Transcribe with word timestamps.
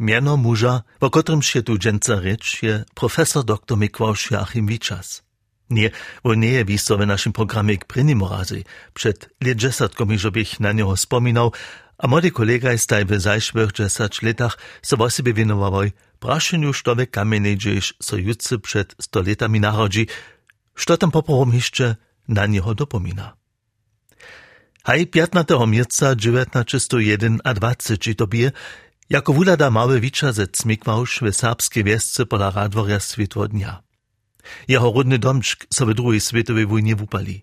Miano 0.00 0.36
muža, 0.36 0.82
o 1.00 1.10
którym 1.10 1.42
się 1.42 1.62
tu 1.62 1.78
dżęca 1.78 2.22
rzecz, 2.22 2.62
je 2.62 2.84
profesor 2.94 3.44
dr 3.44 3.76
Mikłaus 3.76 4.30
Joachim 4.30 4.66
Wiczas. 4.66 5.22
Nie, 5.70 5.90
bo 6.24 6.34
nie 6.34 6.48
je 6.48 6.64
wisto 6.64 6.98
w 6.98 7.06
naszym 7.06 7.32
programie 7.32 7.78
k 7.78 7.84
prynim 7.84 8.22
razy. 8.24 8.64
Przed 8.94 9.28
lat 9.40 9.56
dziesiątkom, 9.56 10.12
iż 10.12 10.30
bych 10.30 10.60
na 10.60 10.72
niego 10.72 10.96
wspominał, 10.96 11.52
a 11.98 12.06
młody 12.08 12.30
kolega 12.30 12.72
jest 12.72 12.88
taj 12.88 13.04
w 13.04 13.20
zajszłych 13.20 13.72
dziesiąt 13.72 14.22
latach 14.22 14.58
so 14.82 14.96
o 14.96 15.10
sobie 15.10 15.34
winowałoj, 15.34 15.92
praszeniu, 16.18 16.72
što 16.72 16.94
we 16.94 17.06
kamienie 17.06 17.56
gdzieś 17.56 17.94
so 18.02 18.16
jutce 18.16 18.58
przed 18.58 18.94
sto 19.00 19.22
latami 19.22 19.60
narodzi, 19.60 20.06
što 20.74 20.96
tam 20.96 21.10
poprawom 21.10 21.54
jeszcze 21.54 21.96
na 22.28 22.46
niego 22.46 22.74
dopomina. 22.74 23.36
Haj 24.84 25.06
15. 25.06 25.66
mierca 25.66 26.16
1901 26.16 27.40
a 27.44 27.54
20 27.54 28.14
dobie, 28.14 28.52
jako 29.10 29.32
wulada 29.32 29.70
mały 29.70 30.00
wiczazec 30.00 30.64
Mikwałsz 30.66 31.20
w 31.20 31.32
serbskiej 31.32 31.84
wiesce 31.84 32.26
pola 32.26 32.50
Radworja 32.50 33.00
Światło 33.00 33.48
Dnia. 33.48 33.82
Jeho 34.68 34.92
rodny 34.92 35.18
domčk 35.18 35.66
so 35.74 35.86
w 35.86 35.94
drugiej 35.94 36.20
światowej 36.20 36.66
wojnie 36.66 36.96
wupali. 36.96 37.42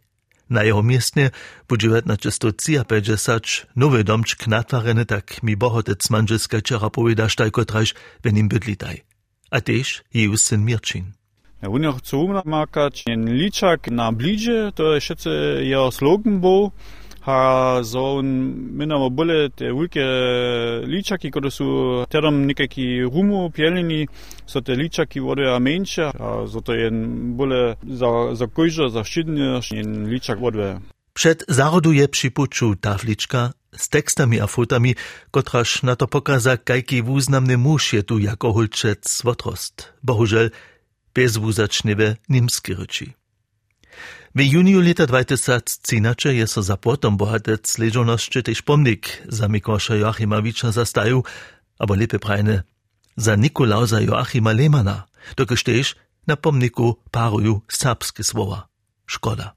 Na 0.50 0.64
jeho 0.64 0.84
miestnie 0.84 1.32
w 1.70 1.78
1953 1.78 3.68
nowy 3.76 4.04
domčk 4.04 4.48
natwareny 4.48 5.06
tak 5.06 5.44
mi 5.44 5.58
bohotec 5.58 6.10
manželska 6.10 6.62
čera 6.62 6.90
poveda 6.90 7.30
štajko 7.30 7.66
traž 7.66 7.94
ve 8.24 8.32
nim 8.32 8.48
bydlitaj. 8.50 9.04
A 9.52 9.62
tež 9.62 10.04
jej 10.14 10.38
syn 10.38 10.64
Mirčin. 10.64 11.14
Ja, 11.62 11.70
on 11.70 11.94
chce 11.98 12.18
makać 12.46 13.04
liczak 13.26 13.88
na 13.88 14.12
blidzie, 14.12 14.72
to 14.76 14.96
jest 14.96 15.26
jeho 15.62 15.92
slogan 15.92 16.40
był, 16.40 16.72
ha 17.28 17.82
so 17.84 18.22
minamo 18.80 19.10
bole 19.10 19.50
te 19.50 19.74
wielkie 19.74 20.08
liczaki, 20.84 21.32
które 21.32 21.52
są 21.52 21.66
teraz 22.10 22.34
niekaki 22.34 23.02
rumu 23.02 23.52
pieleni, 23.52 24.08
so 24.46 24.62
te 24.62 24.76
liczaki 24.76 25.22
wodę 25.22 25.60
mniejsze, 25.60 26.12
a 26.20 26.48
so 26.48 26.62
to 26.62 26.74
jen 26.74 26.98
bole 27.38 27.76
za, 27.88 28.36
za 28.36 28.48
kojże, 28.48 28.90
za 28.90 29.04
szydnie, 29.04 29.60
jen 29.72 30.10
liczak 30.10 30.40
wodę. 30.40 30.80
Przed 31.14 31.46
zaroduje 31.48 32.08
przypuczu 32.08 32.76
tafliczka 32.76 33.52
z 33.78 33.90
tekstami 33.90 34.42
a 34.42 34.48
fotami, 34.48 34.96
kotraż 35.32 35.84
na 35.84 35.96
to 35.96 36.08
pokaza, 36.08 36.58
jaki 36.70 37.04
wuznamny 37.04 37.58
muż 37.58 37.94
je 37.94 38.04
tu 38.04 38.20
jako 38.20 38.54
hulczec 38.54 39.22
wotrost. 39.24 39.94
Bohužel, 40.04 40.52
bezwuzacznywe 41.14 42.16
nimskie 42.30 42.76
ryczy. 42.76 43.06
V 44.34 44.40
juniju 44.52 44.80
leta 44.82 45.08
2013 45.08 46.30
je 46.30 46.48
so 46.48 46.62
zapotom 46.62 47.18
bohatec 47.18 47.68
sležonosče 47.68 48.42
tež 48.44 48.62
pomnik 48.62 49.24
za 49.26 49.48
Mikoša 49.48 49.96
Joachimaviča 49.96 50.72
zastavil, 50.72 51.24
abo 51.80 51.96
lepe 51.96 52.20
prajne, 52.20 52.64
za 53.16 53.36
Nikolauza 53.36 54.00
Joachima 54.00 54.52
Lemana, 54.52 55.08
dokaštejš 55.38 55.96
na 56.26 56.36
pomniku 56.36 57.00
paruju 57.12 57.62
sapske 57.72 58.24
slova. 58.24 58.68
Škoda. 59.08 59.56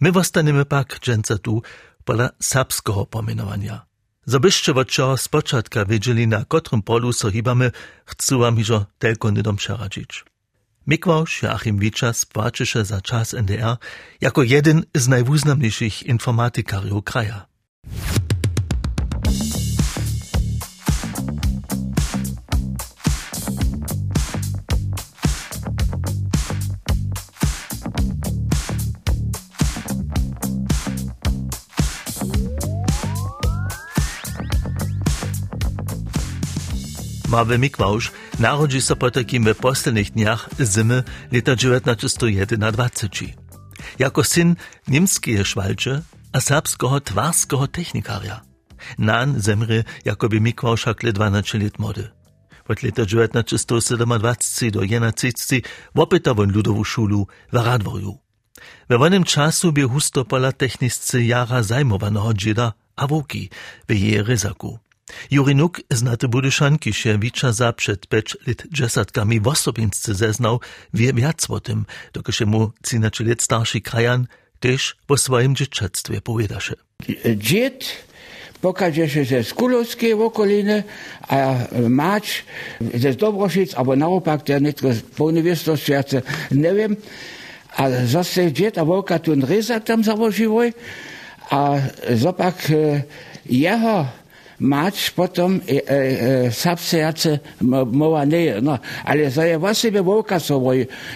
My 0.00 0.14
ostaneme 0.14 0.64
pak 0.64 1.00
dženca 1.02 1.38
tu, 1.38 1.62
pola 2.04 2.30
sapského 2.40 3.04
pomenovania. 3.04 3.84
Zabyščevo 4.28 4.84
čo 4.84 5.16
spočatka 5.16 5.82
wiedzieli, 5.88 6.28
na 6.28 6.44
kotrym 6.44 6.82
polu 6.84 7.12
so 7.12 7.32
hibamy, 7.32 7.72
chcą 8.04 8.38
wam, 8.38 8.64
że 8.64 8.84
tylko 8.98 9.30
nie 9.30 9.42
dom 9.42 9.56
przeradzić. 9.56 10.27
Mikłaus 10.88 11.42
Joachim 11.42 11.78
Wiczas 11.78 12.26
płaczysze 12.26 12.84
za 12.84 13.00
czas 13.00 13.34
NDR 13.34 13.76
jako 14.20 14.42
jeden 14.42 14.84
z 14.94 15.08
najwuznamniejszych 15.08 16.02
informatykarów 16.02 17.04
kraja. 17.04 17.46
Mały 37.28 37.58
Mikłausz 37.58 38.12
narodzi 38.38 38.80
so 38.82 38.96
po 38.96 39.10
takim 39.10 39.44
w 39.44 39.54
poslednych 39.54 40.10
dniach 40.10 40.48
zimy 40.60 41.02
lata 41.32 41.56
1921. 41.56 43.28
Jako 43.98 44.24
syn 44.24 44.56
niemskiego 44.88 45.44
szwalcze 45.44 46.02
a 46.32 46.40
serbskiego 46.40 47.00
twarskiego 47.00 47.66
technikaria. 47.66 48.40
Nan 48.98 49.40
zemry 49.40 49.84
jakoby 50.04 50.40
Mikłauszak 50.40 51.02
le 51.02 51.12
12 51.12 51.58
lat 51.58 51.78
młody. 51.78 52.08
Od 52.68 52.82
lata 52.82 53.04
1927 53.04 54.08
do 54.08 54.34
31 54.34 55.60
wopyta 55.94 56.34
won 56.34 56.52
ludową 56.52 56.84
szulu 56.84 57.26
w 57.52 57.56
Radworju. 57.56 58.18
We 58.88 58.98
wonym 58.98 59.24
czasu 59.24 59.72
by 59.72 59.82
husto 59.82 60.24
pola 60.24 60.52
techniscy 60.52 61.24
jara 61.24 61.62
zajmowanego 61.62 62.34
dzieda 62.34 62.72
a 62.96 63.06
woki 63.06 63.50
w 63.88 63.94
jej 63.94 64.22
ryzaku. 64.22 64.78
Juri 65.30 65.54
Nuk 65.54 65.80
znate 65.90 66.28
bude 66.28 66.50
šankiše 66.50 67.16
viča 67.16 67.52
za 67.52 67.72
před 67.72 68.06
peč 68.06 68.36
let 68.46 68.62
džesatkami 68.72 69.38
vosobince 69.38 70.14
zeznal, 70.14 70.58
wie 70.92 71.12
viac 71.12 71.44
o 71.48 71.60
tym, 71.60 71.86
dokaže 72.14 72.44
mu 72.44 72.72
cinače 72.82 73.24
let 73.24 73.40
starší 73.40 73.80
krajan 73.80 74.26
tež 74.60 74.94
po 75.06 75.16
svojim 75.16 75.54
džečatstve 75.54 76.20
povedaše. 76.20 76.74
Džet 77.24 77.84
pokaže 78.60 79.08
się 79.08 79.24
ze 79.24 79.44
Skulovskiej 79.44 80.14
okoliny, 80.14 80.84
a 81.28 81.54
mać 81.88 82.44
ze 82.94 83.14
Dobroszyc, 83.14 83.74
albo 83.74 83.96
naopak, 83.96 84.42
to 84.42 84.52
ja 84.52 84.58
nie 84.58 84.72
pełny 85.16 85.42
wiesz, 85.42 85.62
to 85.62 85.76
świadczy. 85.76 86.22
A 87.76 87.90
zostaje 88.06 88.52
dziecko, 88.52 88.80
a 88.80 88.84
wołka 88.84 89.18
tu 89.18 89.34
rysak 89.34 89.84
tam 89.84 90.04
założyły, 90.04 90.72
a 91.50 91.78
zopak 92.10 92.70
e, 92.70 93.02
jeho 93.46 94.06
mać 94.60 95.10
potom 95.10 95.60
e, 95.68 95.88
e, 95.88 96.52
sapsejace 96.52 97.38
mowa 97.92 98.24
nie, 98.24 98.60
no, 98.62 98.78
ale 99.04 99.30
to 99.30 99.42
je 99.42 99.58
właściwie 99.58 100.02
wołka 100.02 100.40
sobą, 100.40 100.70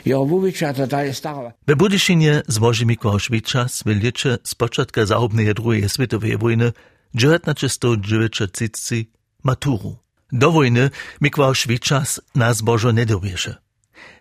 Jowowicza 0.07 0.75
to 0.75 0.87
daje 0.87 1.15
stara. 1.15 1.53
We 1.67 1.77
Budyszynie 1.77 2.43
złoży 2.49 2.87
Mikołaj 2.87 3.21
Szwicza 3.21 3.67
w 3.69 3.87
licze 3.87 4.39
z 4.45 4.55
początka 4.55 5.07
zaobnej 5.07 5.47
II 5.47 5.89
światowej 5.89 6.39
wojny 6.39 6.73
1939 7.15 9.09
maturu. 9.45 9.97
Do 10.33 10.53
wojny 10.53 10.91
Mikołaj 11.21 11.55
Szwicza 11.55 12.03
na 12.35 12.55
zbożo 12.55 12.93
nie 12.93 13.07
dowiesze. 13.07 13.57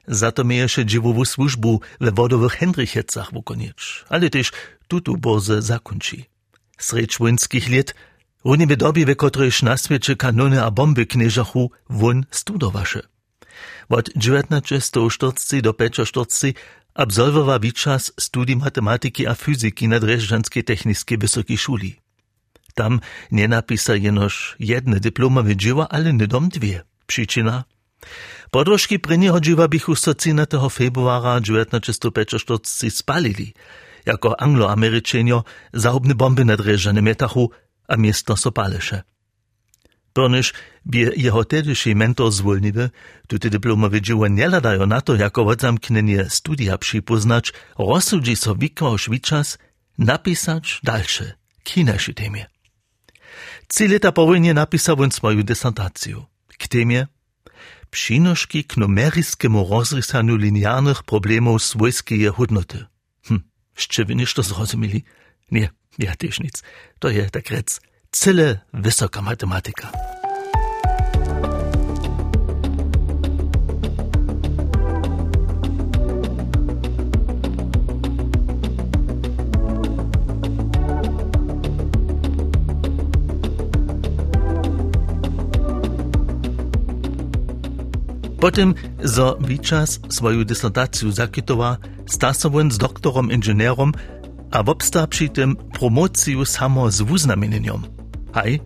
Za 0.08 0.32
to 0.32 0.44
mieješe 0.44 0.86
dziewową 0.86 1.26
służbu 1.26 1.82
we 2.02 2.12
wodowych 2.12 2.54
Hendrichecach 2.54 3.34
wukoniecz, 3.34 4.06
ale 4.10 4.30
też 4.30 4.52
tutu 4.88 5.18
boze 5.18 5.62
zakończy. 5.62 6.18
Srecz 6.78 7.18
wojnskich 7.20 7.70
lat 7.70 7.94
Oni 8.44 8.68
w 8.68 8.76
dobie, 8.76 9.06
w 9.06 9.16
którejś 9.16 9.62
na 9.62 9.78
świecie 9.78 10.16
kanony 10.16 10.64
a 10.64 10.72
bomby 10.72 11.06
knieżachu 11.06 11.72
won 11.90 12.26
studowaše. 12.32 13.02
Od 13.90 14.14
1940 14.14 15.62
do 15.62 15.74
45 15.74 16.56
absolwował 16.94 17.60
Wiczas 17.60 18.14
studii 18.20 18.56
matematyki 18.56 19.28
a 19.28 19.36
fizyki 19.36 19.88
na 19.88 20.00
Dreżdżanskiej 20.00 20.64
Technicznej 20.64 21.18
Wysokiej 21.18 21.58
Szuli. 21.58 21.96
Tam 22.74 23.00
nie 23.32 23.48
napisał 23.48 23.96
jenoż 23.96 24.56
jedne 24.60 25.00
dyplomowe 25.00 25.56
dzieła, 25.56 25.88
ale 25.90 26.14
dom 26.14 26.50
dwie. 26.50 26.82
Przyczyna? 27.08 27.64
Podróżki 28.52 29.00
prynieho 29.00 29.40
dzieła 29.40 29.68
bichu 29.68 29.96
13 29.96 30.58
februara 30.72 31.42
1945 31.42 32.94
spalili, 32.94 33.54
jako 34.06 34.42
anglo-ameryczenio 34.42 35.44
zahubne 35.74 36.16
bomby 36.16 36.46
na 36.46 36.58
Dreżdżanym 36.58 37.06
metachu 37.06 37.52
a 37.92 37.96
miestno 37.98 38.38
so 38.38 38.52
paleše. 38.52 39.04
Brnyš 40.16 40.54
by 40.86 41.16
jeho 41.16 41.44
tedyši 41.44 41.96
mentor 41.96 42.32
zwolniwy, 42.32 42.90
tuty 43.28 43.50
dyplomowe 43.50 44.02
dzieło 44.02 44.28
nie 44.28 44.48
ladają 44.48 44.86
na 44.86 45.02
to, 45.02 45.16
jako 45.16 45.46
odzamknienie 45.46 46.30
studia 46.30 46.78
przypoznać, 46.78 47.54
rozsudzi 47.80 48.36
so 48.36 48.56
wikał 48.56 48.98
Szwiczas 48.98 49.58
napisać 49.98 50.80
dalsze, 50.84 51.34
kinaszy 51.64 52.14
temie. 52.14 52.46
Trzy 53.68 53.88
lata 53.88 54.12
po 54.12 54.28
napisał 54.54 55.02
on 55.02 55.12
swoją 55.12 55.44
dysertację. 55.44 56.16
K 56.58 56.68
temie 56.68 57.08
Przynoszki 57.92 58.64
k 58.64 58.78
numeryskiemu 58.78 59.68
rozrysaniu 59.70 60.36
linearnych 60.36 61.04
problemów 61.04 61.64
swojskiej 61.64 62.26
hodnoty. 62.28 62.86
Hm, 63.28 63.44
jeszcze 63.76 64.06
wy 64.06 64.14
to 64.36 64.44
zrozumieli? 64.44 65.04
Nie, 65.52 65.70
ja 66.00 66.16
też 66.16 66.40
nic. 66.40 66.64
To 67.00 67.10
je 67.10 67.30
tak 67.30 67.50
rec 67.50 67.82
Zille, 68.16 68.60
visoka 68.74 69.22
matematika. 69.22 69.88
Potem 88.40 88.76
za 89.04 89.34
Vičas 89.40 90.00
svoju 90.10 90.44
disertaciju 90.44 91.12
zakitova 91.12 91.78
sta 92.06 92.34
soven 92.34 92.72
z 92.72 92.78
doktorom 92.78 93.32
inženjerom, 93.32 93.94
a 94.52 94.62
v 94.62 94.70
obstajši 94.70 95.32
tem 95.32 95.56
promociju 95.56 96.46
samo 96.46 96.92
z 96.92 97.02
vuznamenjenjem. 97.02 98.01
Haj, 98.32 98.60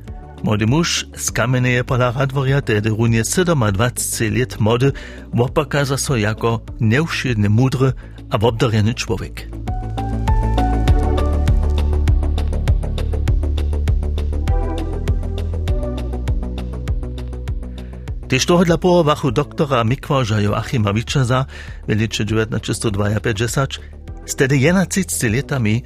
młody 0.43 0.67
mąż 0.67 1.05
z 1.15 1.31
kamiennej 1.31 1.83
palara 1.83 2.27
dworia 2.27 2.61
tedy 2.61 2.89
runie 2.89 3.23
27 3.23 4.37
let 4.37 4.59
młody 4.59 4.91
opakaza 5.39 5.97
so 5.97 6.15
jako 6.17 6.59
nieuszydny 6.79 7.49
mudry 7.49 7.93
a 8.29 8.37
obdarjony 8.39 8.93
człowiek. 8.93 9.47
Tež 18.27 18.45
toho 18.45 18.65
dla 18.65 18.77
polovachu 18.77 19.31
doktora 19.31 19.83
Mikvoža 19.83 20.39
Joachima 20.41 20.93
Vičaza 20.93 21.45
v 21.87 21.89
letu 21.89 22.25
1952 22.25 23.67
s 24.25 24.35
tedy 24.35 24.57
11 24.57 25.23
letami 25.29 25.83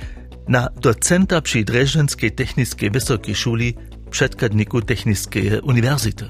na 0.49 0.69
docenta 0.81 1.41
przy 1.41 1.63
Dreżdżenskiej 1.63 2.31
Technicznej 2.31 2.91
Wysokiej 2.91 3.35
Szuli 3.35 3.73
przedkadniku 4.09 4.81
Technicznej 4.81 5.59
Uniwersyty. 5.61 6.29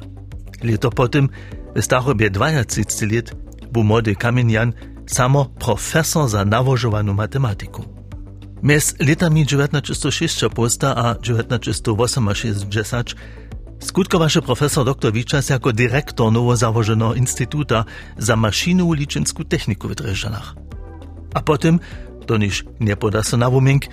Lito 0.63 0.89
potem, 0.89 1.30
w 1.75 1.81
starobie 1.81 2.30
20 2.30 3.06
lat, 3.12 3.36
był 3.71 3.83
młody 3.83 4.16
kamienian 4.16 4.74
samo 5.07 5.45
profesor 5.45 6.30
za 6.30 6.45
nawożowaną 6.45 7.13
matematyku. 7.13 7.86
Mes 8.62 8.95
latami 9.00 9.45
1906 9.45 10.42
posta 10.56 10.95
a 10.95 11.16
1968 11.16 13.04
skutkowaše 13.80 14.42
profesor 14.42 14.86
dr 14.86 15.13
Wiczas 15.13 15.50
jako 15.50 15.74
dyrektor 15.74 16.31
nowo 16.31 16.56
założonego 16.56 17.13
Instytuta 17.13 17.86
za 18.18 18.36
maszynu 18.36 18.94
liczynską 18.94 19.44
techniku 19.44 19.88
w 19.88 19.95
Dreżdżanach. 19.95 20.56
A 21.33 21.42
potem, 21.42 21.80
to 22.25 22.38
niż 22.38 22.66
nie 22.80 22.95
poda 22.95 23.21
na 23.38 23.50
wumink, 23.50 23.83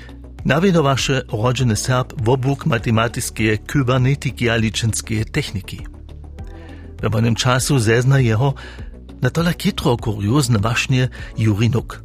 Navinovaše 0.48 1.20
rođene 1.32 1.76
Serb 1.76 2.06
v 2.22 2.30
obuk 2.30 2.66
matematijske 2.66 3.58
kybernetiki 3.66 4.52
ali 4.52 4.70
čenske 4.70 5.24
tehniki. 5.24 5.78
V 7.02 7.16
onem 7.16 7.34
času 7.34 7.78
zezna 7.78 8.18
jeho 8.18 8.52
na 9.20 9.30
tola 9.30 9.52
kitro 9.52 9.96
kuriozne 9.96 10.58
vašnje 10.62 11.08
Jurinuk. 11.36 11.96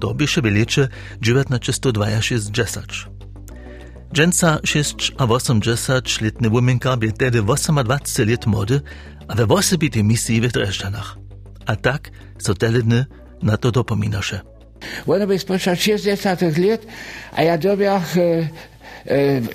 To 0.00 0.14
bi 0.14 0.26
še 0.26 0.40
veleče 0.40 0.88
1962. 1.20 3.06
Dženca 4.14 4.58
6 4.62 5.12
a 5.18 5.26
80 5.26 6.22
letne 6.22 6.48
womenka 6.48 6.96
bi 6.96 7.12
tede 7.12 7.42
28 7.42 8.30
let 8.30 8.46
mode, 8.46 8.80
a 9.28 9.34
v 9.34 9.52
osebiti 9.52 10.02
misiji 10.02 10.40
v 10.40 10.48
Dreščanah. 10.54 11.16
A 11.66 11.74
tak 11.74 12.10
so 12.38 12.54
teledne 12.54 13.06
na 13.42 13.56
to 13.56 13.70
dopominaše. 13.70 14.57
Onda 15.06 15.26
bi 15.26 15.34
ispočao 15.34 15.74
60. 15.74 16.68
let, 16.68 16.80
a 17.34 17.42
ja 17.42 17.56
dobijah 17.56 18.04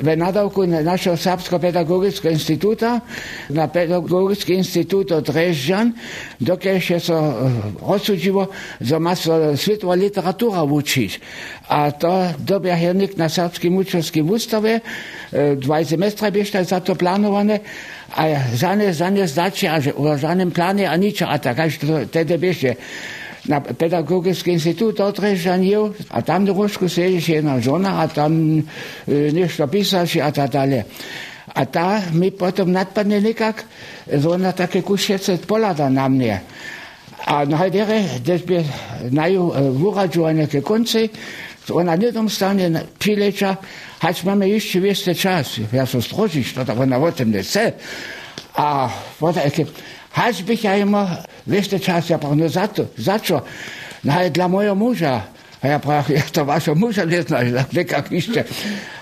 v 0.02 0.16
nadavku 0.18 0.66
našega 0.66 1.18
Srpsko-pedagogijskega 1.18 2.32
instituta 2.32 3.00
na 3.50 3.68
Pedagogijski 3.68 4.54
institut 4.54 5.12
od 5.12 5.30
Režžan, 5.30 5.94
dokaj 6.40 6.80
še 6.82 7.00
so 7.00 7.18
odsudživo 7.82 8.48
za 8.80 9.00
maso 9.00 9.58
svetova 9.58 9.96
literatura 9.96 10.64
učiti. 10.64 11.20
A 11.68 11.92
to 11.92 12.30
dobija 12.40 12.76
hernik 12.76 13.18
na 13.18 13.30
Srpskim 13.30 13.78
učiteljskim 13.78 14.30
ustave, 14.30 14.80
dva 15.58 15.84
semestra 15.86 16.30
bi 16.30 16.46
šta 16.46 16.64
za 16.64 16.80
to 16.80 16.96
planovane, 16.96 17.60
a 18.16 18.26
zanje, 18.56 18.94
zanje 18.94 19.28
znači, 19.28 19.68
a 19.68 19.80
že 19.82 19.94
v 19.98 20.18
žanem 20.18 20.52
plane, 20.52 20.86
a 20.86 20.98
nič, 20.98 21.22
a 21.22 21.38
tako, 21.38 21.70
tede 22.12 22.38
bi 22.38 22.54
še. 22.54 22.76
Na 23.48 23.60
Pedagogický 23.60 24.56
institút 24.56 25.00
odrežanil 25.04 25.92
a 26.12 26.24
tam 26.24 26.48
trošku 26.48 26.88
sediš 26.88 27.44
jedna 27.44 27.60
žena 27.60 28.00
a 28.00 28.08
tam 28.08 28.60
e, 28.60 28.64
nešto 29.36 29.68
písaš 29.68 30.24
a 30.24 30.32
tak 30.32 30.52
ďalej. 30.56 30.88
A 31.54 31.62
tá 31.68 32.02
mi 32.16 32.32
potom 32.32 32.72
nadpadne 32.72 33.20
nekak, 33.20 33.68
že 34.08 34.26
ona 34.26 34.56
také 34.56 34.82
kušece 34.82 35.44
polada 35.44 35.92
na 35.92 36.08
mne. 36.08 36.40
A 37.24 37.46
najdere, 37.46 38.20
když 38.20 38.42
by 38.42 38.58
naju 39.12 39.54
uradžovane 39.80 40.48
ke 40.48 40.60
konci, 40.60 41.08
ona 41.72 41.96
nedom 41.96 42.28
stane 42.28 42.68
prileča, 43.00 43.56
hač 44.04 44.24
máme 44.28 44.50
ešte 44.52 44.84
vieste 44.84 45.16
čas. 45.16 45.64
Ja 45.72 45.88
som 45.88 46.04
strožiš, 46.04 46.60
to 46.60 46.68
ona 46.68 47.00
o 47.00 47.08
tom 47.12 47.32
nechce. 47.32 47.80
A 48.60 48.92
potom, 49.20 49.40
Hač 50.14 50.44
bych 50.44 50.64
ja 50.64 50.78
immer, 50.78 51.26
wiesz 51.48 51.70
czas, 51.70 52.10
ja 52.10 52.20
za 52.48 52.68
to, 52.68 52.86
za 52.98 53.20
co? 53.20 53.42
No 54.04 54.14
ale 54.14 54.30
dla 54.30 54.48
mojego 54.48 54.76
męża. 54.76 55.22
A 55.62 55.68
ja 55.68 55.80
prawie, 55.80 56.16
ja 56.20 56.22
to 56.32 56.46
waszego 56.46 56.76
męża 56.76 57.04
nie 57.06 57.22
znasz, 57.24 57.48
tak 57.76 57.92
jak 57.92 58.12
jeszcze. 58.12 58.44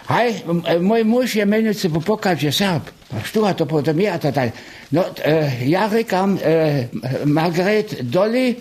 Hej, 0.07 0.33
mój 0.81 1.05
mąż 1.05 1.35
je 1.35 1.45
menicy 1.45 1.89
po 1.89 2.01
pokazie 2.01 2.51
Serb. 2.51 2.91
Sztuła 3.23 3.53
to 3.53 3.65
potem 3.65 4.01
ja 4.01 4.19
to 4.19 4.31
dalej. 4.31 4.51
No, 4.91 5.03
e, 5.25 5.51
ja 5.65 5.87
rekam 5.87 6.37
e, 6.43 7.25
Margaret 7.25 8.01
Dolly, 8.01 8.55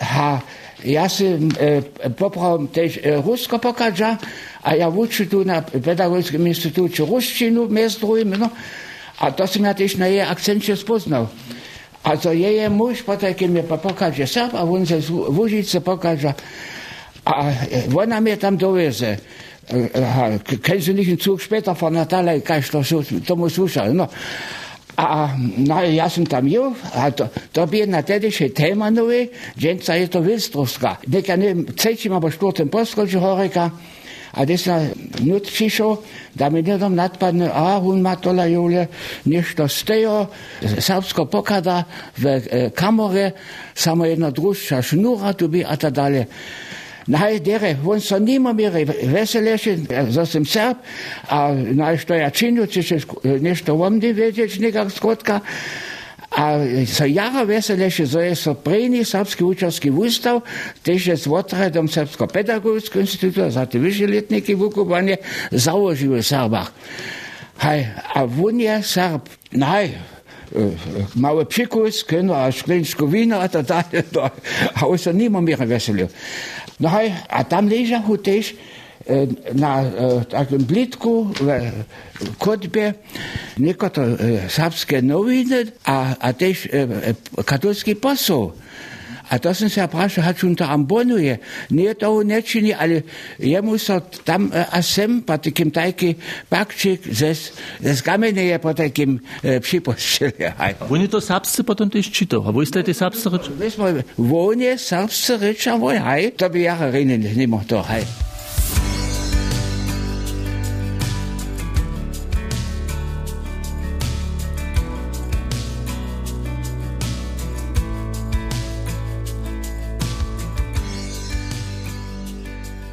ha, 0.00 0.40
ja 0.84 1.08
si 1.08 1.24
e, 1.26 2.10
poprał 2.10 2.66
też 2.66 2.98
e, 2.98 3.22
rusko 3.22 3.58
pokaża, 3.58 4.18
a 4.62 4.74
ja 4.74 4.88
uczę 4.88 5.26
tu 5.26 5.44
na 5.44 5.62
Pedagogicznym 5.62 6.48
Instytucie 6.48 7.04
Ruszczynu, 7.04 7.68
między 7.68 8.00
drugim, 8.00 8.34
no. 8.36 8.50
A 9.18 9.32
to 9.32 9.46
sam 9.46 9.64
ja 9.64 9.74
też 9.74 9.96
na 9.96 10.08
jej 10.08 10.20
akcencie 10.20 10.76
spoznał. 10.76 11.26
Also 12.04 12.32
jeje 12.36 12.68
muž 12.68 13.02
potajke 13.02 13.48
mi 13.48 13.62
pokaže 13.64 14.26
Srb, 14.26 14.54
a 14.54 14.62
on 14.64 14.86
se 14.86 15.00
v 15.00 15.40
Užice 15.40 15.80
pokaže. 15.80 16.36
A 17.24 17.48
ona 17.96 18.20
mi 18.20 18.36
tam 18.36 18.56
doveze. 18.56 19.18
Kennst 20.60 20.88
du 20.88 20.92
nicht 20.92 21.08
einen 21.08 21.18
Zug 21.18 21.40
später 21.40 21.74
von 21.74 21.94
Natalia, 21.94 22.38
kann 22.40 22.60
ich 22.60 22.70
doch 22.70 22.84
so, 22.84 23.00
to 23.00 23.36
mu 23.36 23.48
slušal. 23.48 23.94
No. 23.94 24.08
A 24.96 25.34
no, 25.56 25.82
ja 25.82 26.08
sam 26.08 26.26
tam 26.26 26.46
jo, 26.48 26.72
a 26.94 27.10
to, 27.10 27.28
to 27.52 27.66
bi 27.66 27.78
jedna 27.78 28.02
tediše 28.02 28.48
tema 28.54 28.90
nove, 28.90 29.26
dženca 29.58 29.94
je 29.94 30.06
to 30.06 30.20
Vilstrovska. 30.20 30.96
Neka 31.06 31.36
ne, 31.36 31.54
cečim, 31.76 32.12
abo 32.12 32.30
šturtem 32.30 32.68
poskoči 32.68 33.18
horeka, 33.18 33.70
a 34.34 34.44
gdy 34.44 34.58
sa 34.58 34.82
nut 35.22 35.42
přišao, 35.46 35.98
da 36.34 36.48
mi 36.48 36.62
nedom 36.62 36.94
nadpadne, 36.94 37.50
a 37.50 37.78
on 37.78 38.02
má 38.02 38.16
tola 38.16 38.44
jule 38.44 38.86
nešto 39.24 39.68
z 39.68 39.82
tejo, 39.82 40.26
srbsko 40.78 41.26
pokada 41.30 41.84
v 42.18 42.24
e, 42.26 42.70
kamore, 42.74 43.32
samo 43.74 44.04
jedna 44.04 44.30
družša 44.30 44.82
šnura 44.82 45.32
tu 45.32 45.48
bi 45.48 45.64
a 45.64 45.76
tak 45.76 45.92
dalje. 45.92 46.26
najdere, 47.06 47.76
on 47.86 48.00
so 48.00 48.18
nima 48.18 48.52
mira, 48.52 48.84
veseleši 49.02 49.78
ja, 49.90 50.04
za 50.10 50.26
sem 50.26 50.44
serb, 50.46 50.76
a 51.28 51.52
najšto 51.52 52.14
ja 52.14 52.30
činju, 52.30 52.66
če 52.66 52.82
še 52.82 53.00
nešto 53.40 53.74
omdi 53.74 54.12
vedjeć 54.12 54.58
nekak 54.58 54.92
skotka, 54.92 55.40
a 56.34 56.58
so 56.90 57.06
jara 57.06 57.44
veseleši, 57.46 58.06
zoje 58.06 58.34
so 58.34 58.54
prejni 58.54 59.04
srpski 59.04 59.44
učarski 59.44 59.90
ustav, 59.90 60.40
tež 60.82 61.08
je 61.08 61.16
s 61.16 61.30
otradom 61.30 61.88
Srpsko 61.88 62.26
pedagogijsko 62.26 63.00
instituta, 63.00 63.50
zate 63.50 63.78
višeletniki 63.78 64.54
Vukovanje, 64.54 65.16
založili 65.50 66.18
v 66.18 66.26
Srbah. 66.26 66.72
Haj, 67.62 67.86
a 68.14 68.24
on 68.26 68.60
je 68.60 68.82
Srb, 68.82 69.30
naj, 69.52 69.84
eh, 69.84 69.94
małe 71.14 71.44
psikus, 71.46 72.02
kino, 72.02 72.34
a 72.34 72.50
szkleńsko 72.50 73.06
wino, 73.06 73.38
a 73.38 73.48
tak 73.48 73.66
dalej. 73.66 74.02
A 74.74 74.86
on 74.86 74.98
nie 75.14 75.30
ma 75.30 75.40
mnie 75.40 75.56
weselił. 75.56 76.08
No 76.80 76.88
hej, 76.98 77.14
a 77.30 77.44
tam 77.46 77.70
ležahu 77.70 78.18
tež 78.18 78.54
e, 78.54 78.56
na 79.54 79.82
e, 79.82 79.86
takom 80.26 80.62
blitku 80.66 81.30
v 81.38 81.48
e, 81.50 81.58
kotbe 82.38 82.98
nekoto 83.58 84.02
sapské 84.50 84.98
noviny 84.98 85.70
a, 85.86 86.18
a 86.18 86.28
tež 86.34 86.66
katolský 87.46 87.94
posol. 87.94 88.54
A 89.32 89.40
to 89.40 89.48
som 89.56 89.72
sa 89.72 89.88
prašal, 89.88 90.20
hač 90.20 90.44
on 90.44 90.52
to 90.52 90.68
ambonuje. 90.68 91.40
Nie 91.72 91.96
to 91.96 92.20
nečini, 92.20 92.76
ale 92.76 93.08
jemu 93.40 93.80
sa 93.80 94.04
tam 94.04 94.52
e, 94.52 94.60
a 94.60 94.84
sem 94.84 95.24
po 95.24 95.40
takým 95.40 95.72
tajky 95.72 96.20
pakčik 96.52 97.08
zes, 97.08 97.56
zes 97.80 98.00
je 98.04 98.56
po 98.60 98.70
takým. 98.76 99.16
E, 99.40 99.60
Oni 100.92 101.06
to 101.08 101.20
sapsce 101.24 101.64
potom 101.64 101.88
tiež 101.88 102.12
čítal. 102.12 102.44
A 102.44 102.52
vy 102.52 102.68
ste 102.68 102.84
tie 102.84 102.92
sapsce 102.92 103.32
reči? 103.32 103.48
Vône 104.20 104.76
sapsce 104.76 105.40
reča 105.40 105.80
voj, 105.80 105.96
hej. 105.96 106.36
To 106.36 106.52
by 106.52 106.58
ja 106.60 106.74
rejne 106.92 107.16
nemohol 107.16 107.64
to, 107.64 107.80
hej. 107.88 108.04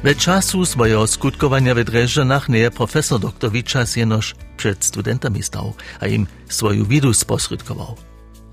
We 0.02 0.14
czasu 0.14 0.66
swojego 0.66 1.06
skutkowania 1.06 1.74
w 1.74 1.84
Dreżdżanach 1.84 2.48
nie 2.48 2.70
profesor 2.70 3.20
dr 3.20 3.50
Wiczas 3.50 3.96
jenoż 3.96 4.34
przed 4.56 4.84
studentami 4.84 5.42
stał, 5.42 5.74
a 6.00 6.06
im 6.06 6.26
swoją 6.48 6.84
widu 6.84 7.14
sposrydkował. 7.14 7.96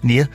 Nie, 0.03 0.27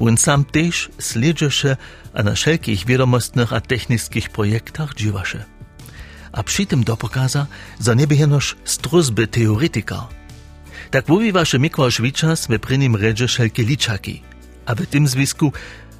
On 0.00 0.16
sam 0.16 0.44
też 0.44 0.90
sledžeše 0.98 1.76
a 2.14 2.22
na 2.22 2.34
wszelkich 2.34 2.86
wiadomostnych 2.86 3.52
a 3.52 3.60
technickich 3.60 4.30
projektach 4.30 4.94
dziwaše. 4.94 5.44
A 6.32 6.42
przy 6.42 6.66
tym 6.66 6.84
dopokaza, 6.84 7.46
za 7.78 7.94
nieby 7.94 8.14
jenoż 8.14 8.56
struzby 8.64 9.26
teoretyka. 9.26 10.08
Tak 10.90 11.08
mówi 11.08 11.32
wasze 11.32 11.58
Mikołaj 11.58 11.92
Wiczas 12.00 12.46
we 12.46 12.58
prynim 12.58 12.96
redzie 12.96 13.26
wszelkie 13.28 13.62
liczaki. 13.62 14.22
A 14.66 14.74
w 14.74 14.86
tym 14.86 15.08
związku 15.08 15.52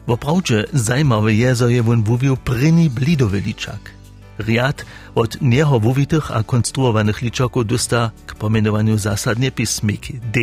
woprawdzie 0.07 0.65
zajmowy 0.73 1.35
je, 1.35 1.55
że 1.55 1.73
je 1.73 1.83
won 1.83 2.05
mówił 2.07 2.37
pryni 2.37 2.91
blidowy 2.91 3.41
liczak. 3.41 4.02
Riad 4.43 4.85
od 5.15 5.41
niego 5.43 5.81
wówitych 5.81 6.31
a 6.31 6.43
konstruowanych 6.43 7.23
liczaków 7.23 7.67
dosta 7.67 8.11
k 8.27 8.35
pomenowaniu 8.35 8.99
zasadnie 8.99 9.51
pismik 9.51 10.21
D 10.33 10.41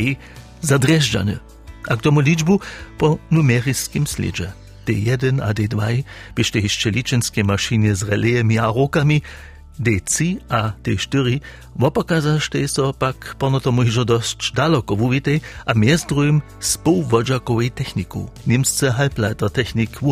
zadreżdżany 0.61 1.39
a 1.87 1.97
k 1.97 2.01
tomu 2.01 2.19
liczbu 2.19 2.59
po 2.97 3.17
numerickim 3.31 4.07
sledzie. 4.07 4.51
D1 4.85 5.41
a 5.41 5.53
D2 5.53 6.03
byście 6.35 6.59
jeszcze 6.59 6.91
liczenskie 6.91 7.43
maszyny 7.43 7.95
z 7.95 8.03
relejemi 8.03 8.57
a 8.57 8.65
rokami, 8.65 9.21
D3 9.79 10.37
a 10.49 10.75
D4 10.83 11.39
wopakazašte 11.75 12.59
so 12.67 12.91
pak 12.91 13.39
pono 13.39 13.63
tomu 13.63 13.87
hižo 13.87 14.03
dosť 14.03 14.51
daleko 14.51 14.99
vuvitej 14.99 15.39
a 15.63 15.71
miest 15.71 16.11
druhým 16.11 16.43
spoluvodžakovej 16.59 17.71
techniku, 17.71 18.27
niemsce 18.43 18.91
halbleiter 18.91 19.47
technik 19.47 20.03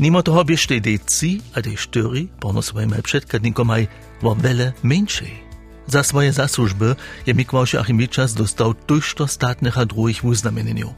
Mimo 0.00 0.24
toho 0.24 0.42
biešte 0.42 0.80
deci 0.80 1.38
a 1.52 1.60
tej 1.60 1.76
štyri 1.76 2.28
ponosujeme 2.40 2.98
predkladníkom 3.00 3.68
aj 3.68 3.82
vo 4.24 4.32
veľa 4.32 4.72
menšej. 4.82 5.52
Za 5.90 6.06
svoje 6.06 6.30
zaslužby 6.30 6.94
je 7.26 7.32
Mikłaš 7.34 7.74
Achimičas 7.74 8.38
dostal 8.38 8.72
tušto 8.86 9.26
státnych 9.26 9.76
a 9.76 9.84
druhých 9.84 10.22
uznameneniov. 10.22 10.94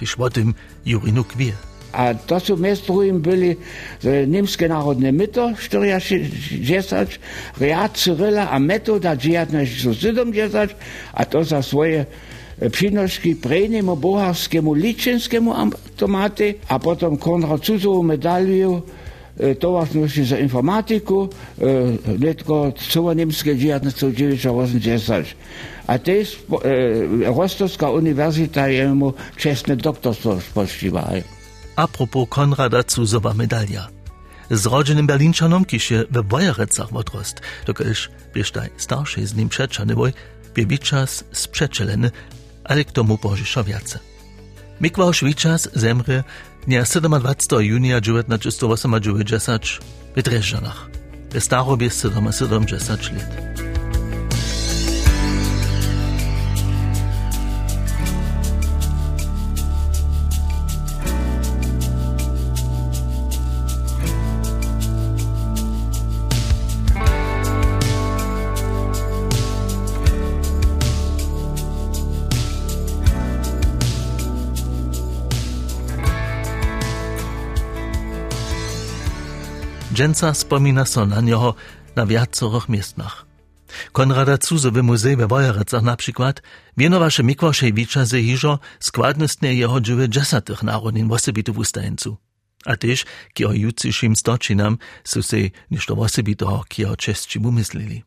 Tyž 0.00 0.18
o 0.18 0.26
tym 0.32 0.56
Jurinu 0.82 1.22
Kvie. 1.22 1.54
A 1.94 2.10
to 2.18 2.42
sú 2.42 2.58
mes 2.58 2.82
druhým 2.82 3.22
byli 3.22 3.54
e, 3.54 3.58
Nemské 4.26 4.66
národné 4.66 5.14
myto, 5.14 5.54
40, 5.54 6.58
Riad 7.62 7.92
Cyrilla 7.94 8.50
a 8.50 8.58
Metoda 8.58 9.14
1970 9.14 10.74
a 11.14 11.22
to 11.22 11.46
za 11.46 11.62
svoje 11.62 12.02
przynośki 12.72 13.36
prejniemu 13.36 13.96
boharskiemu 13.96 14.74
liczenskiemu 14.74 15.54
automaty, 15.54 16.54
a 16.68 16.78
potem 16.78 17.16
Konrad 17.16 17.60
Cuzową 17.60 18.02
medalię 18.02 18.80
towarzności 19.58 20.24
za 20.24 20.38
informatyku, 20.38 21.28
letko 22.20 22.72
cała 22.90 23.14
niemskie 23.14 23.54
1980. 23.54 25.26
A 25.86 25.98
też 25.98 26.42
Rostowska 27.36 27.90
Uniwersytet 27.90 28.70
jemu 28.70 29.12
czesne 29.36 29.76
doktorstwo 29.76 30.40
spościwa. 30.40 31.10
Apropos 31.76 32.28
Konrada 32.28 32.82
Cuzowa 32.84 33.34
medalia. 33.34 33.88
Z 34.50 34.66
rodzinnym 34.66 35.06
Berlinczanom, 35.06 35.64
kiż 35.64 35.90
je 35.90 36.04
we 36.10 36.22
Wojerecach 36.22 36.96
odrost, 36.96 37.40
dokelż 37.66 38.10
bieżtaj 38.34 38.68
starszy 38.76 39.26
z 39.26 39.34
nim 39.34 39.48
przeczany 39.48 39.94
woj, 39.94 40.12
biebicas 40.54 41.24
sprzeczeleny, 41.32 42.10
ale 42.64 42.84
k 42.84 42.92
tomu 42.92 43.18
pożysza 43.18 43.64
wiace. 43.64 43.98
Mikłaus 44.80 45.20
Wiczas 45.24 45.68
zemrze 45.74 46.24
dnia 46.66 46.82
27. 46.82 47.62
junia 47.62 48.00
1998 48.00 48.94
w 50.16 50.22
Dreżanach. 50.22 50.90
W 51.30 51.40
starobie 51.40 51.90
77 51.90 53.16
lat. 53.16 53.73
Dżęca 79.94 80.34
spomina 80.34 80.84
so 80.84 81.06
na 81.06 81.20
niego 81.20 81.54
na 81.96 82.06
wiacorych 82.06 82.68
miestnach. 82.68 83.26
Konrada 83.92 84.38
Cuzowy 84.38 84.82
muzej 84.82 85.16
we 85.16 85.26
Wojerecach 85.26 85.82
na 85.82 85.96
przykład 85.96 86.42
wienowaše 86.76 87.22
Mikłaszewicza 87.22 88.04
ze 88.04 88.22
hiżo 88.22 88.58
składnostnie 88.80 89.54
jeho 89.54 89.80
dżywy 89.80 90.08
dżesatych 90.08 90.62
narodnin 90.62 91.08
w 91.52 91.58
ustajeńcu. 91.58 92.16
A 92.64 92.76
też 92.76 93.04
ki 93.34 93.44
o 93.46 93.52
jutrzejszym 93.52 94.16
stoczynam 94.16 94.78
su 95.04 95.22
se 95.22 95.36
ništo 95.70 95.94
osobito 95.94 96.64
ki 96.68 96.84
o 96.84 96.96
czesci 96.96 97.38
umyslili. 97.38 98.02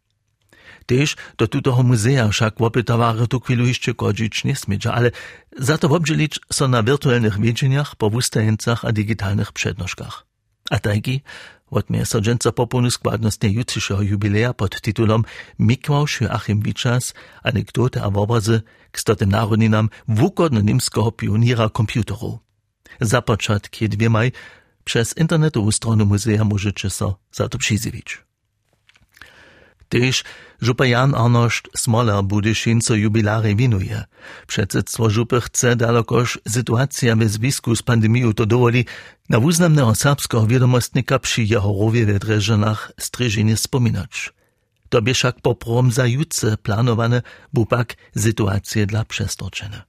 Też 0.85 1.15
do 1.37 1.47
tutoho 1.47 1.83
muzeja 1.83 2.27
však 2.27 2.61
opytowary 2.61 3.27
tu 3.27 3.39
chwilu 3.39 3.65
jeszcze 3.65 3.93
kodzić 3.93 4.43
nie 4.43 4.55
ale 4.93 5.11
za 5.57 5.77
to 5.77 5.89
obdzielić 5.89 6.39
so 6.53 6.67
na 6.67 6.83
wirtualnych 6.83 7.39
wiedzeniach 7.39 7.95
po 7.95 8.07
ustajeńcach 8.07 8.85
a 8.85 8.91
digitalnych 8.91 9.51
przednoszkach. 9.51 10.25
A 10.69 10.79
tajki 10.79 11.21
Odmie 11.71 12.05
so 12.05 12.21
dżęca 12.21 12.51
poponu 12.51 12.91
składnostnie 12.91 13.49
jutrzejszego 13.49 14.01
jubileja 14.01 14.53
pod 14.53 14.81
tytułom 14.81 15.23
Mikłaus 15.59 16.21
Joachim 16.21 16.61
Wiczas, 16.61 17.13
anegdoty 17.43 18.01
a 18.01 18.05
obrazy 18.05 18.61
k 18.91 18.99
stotym 18.99 19.29
narodninam 19.29 19.89
wukodno 20.07 20.61
niemskiego 20.61 21.11
pioniera 21.11 21.69
komputeru. 21.69 22.39
Zapoczat 23.01 23.69
kiedy 23.69 24.09
maj 24.09 24.31
przez 24.83 25.17
internetową 25.17 25.71
stronę 25.71 26.05
muzea 26.05 26.43
możecie 26.43 26.89
so 26.89 27.19
za 27.31 27.49
to 27.49 27.57
przyzywić. 27.57 28.26
Tyż 29.89 30.23
župa 30.61 30.85
Jan 30.85 31.15
Arnošt 31.15 31.67
Smolar 31.75 32.23
bude 32.23 32.55
šinco 32.55 32.95
jubilare 32.95 33.53
vinuje. 33.53 34.03
Předsedstvo 34.47 35.09
župy 35.09 35.39
chce 35.41 35.75
dalokož 35.75 36.37
situacja 36.47 37.15
ve 37.15 37.27
zwisku 37.29 37.75
z 37.75 37.81
pandemiją 37.81 38.33
to 38.33 38.45
na 39.29 39.39
wuznamnego 39.39 39.95
serbskiego 39.95 40.47
wiadomostnika 40.47 41.19
przy 41.19 41.43
jeho 41.43 41.71
rowie 41.79 42.05
we 42.05 42.19
Dreżanach 42.19 42.91
stryżenie 42.99 43.55
wspominać. 43.55 44.33
To 44.89 45.01
by 45.01 45.13
však 45.13 45.41
poprom 45.41 45.91
za 45.91 46.05
jutce 46.05 46.57
planowane 46.57 47.21
bupak 47.53 47.95
sytuacje 48.15 48.85
dla 48.85 49.05
przestoczenia. 49.05 49.83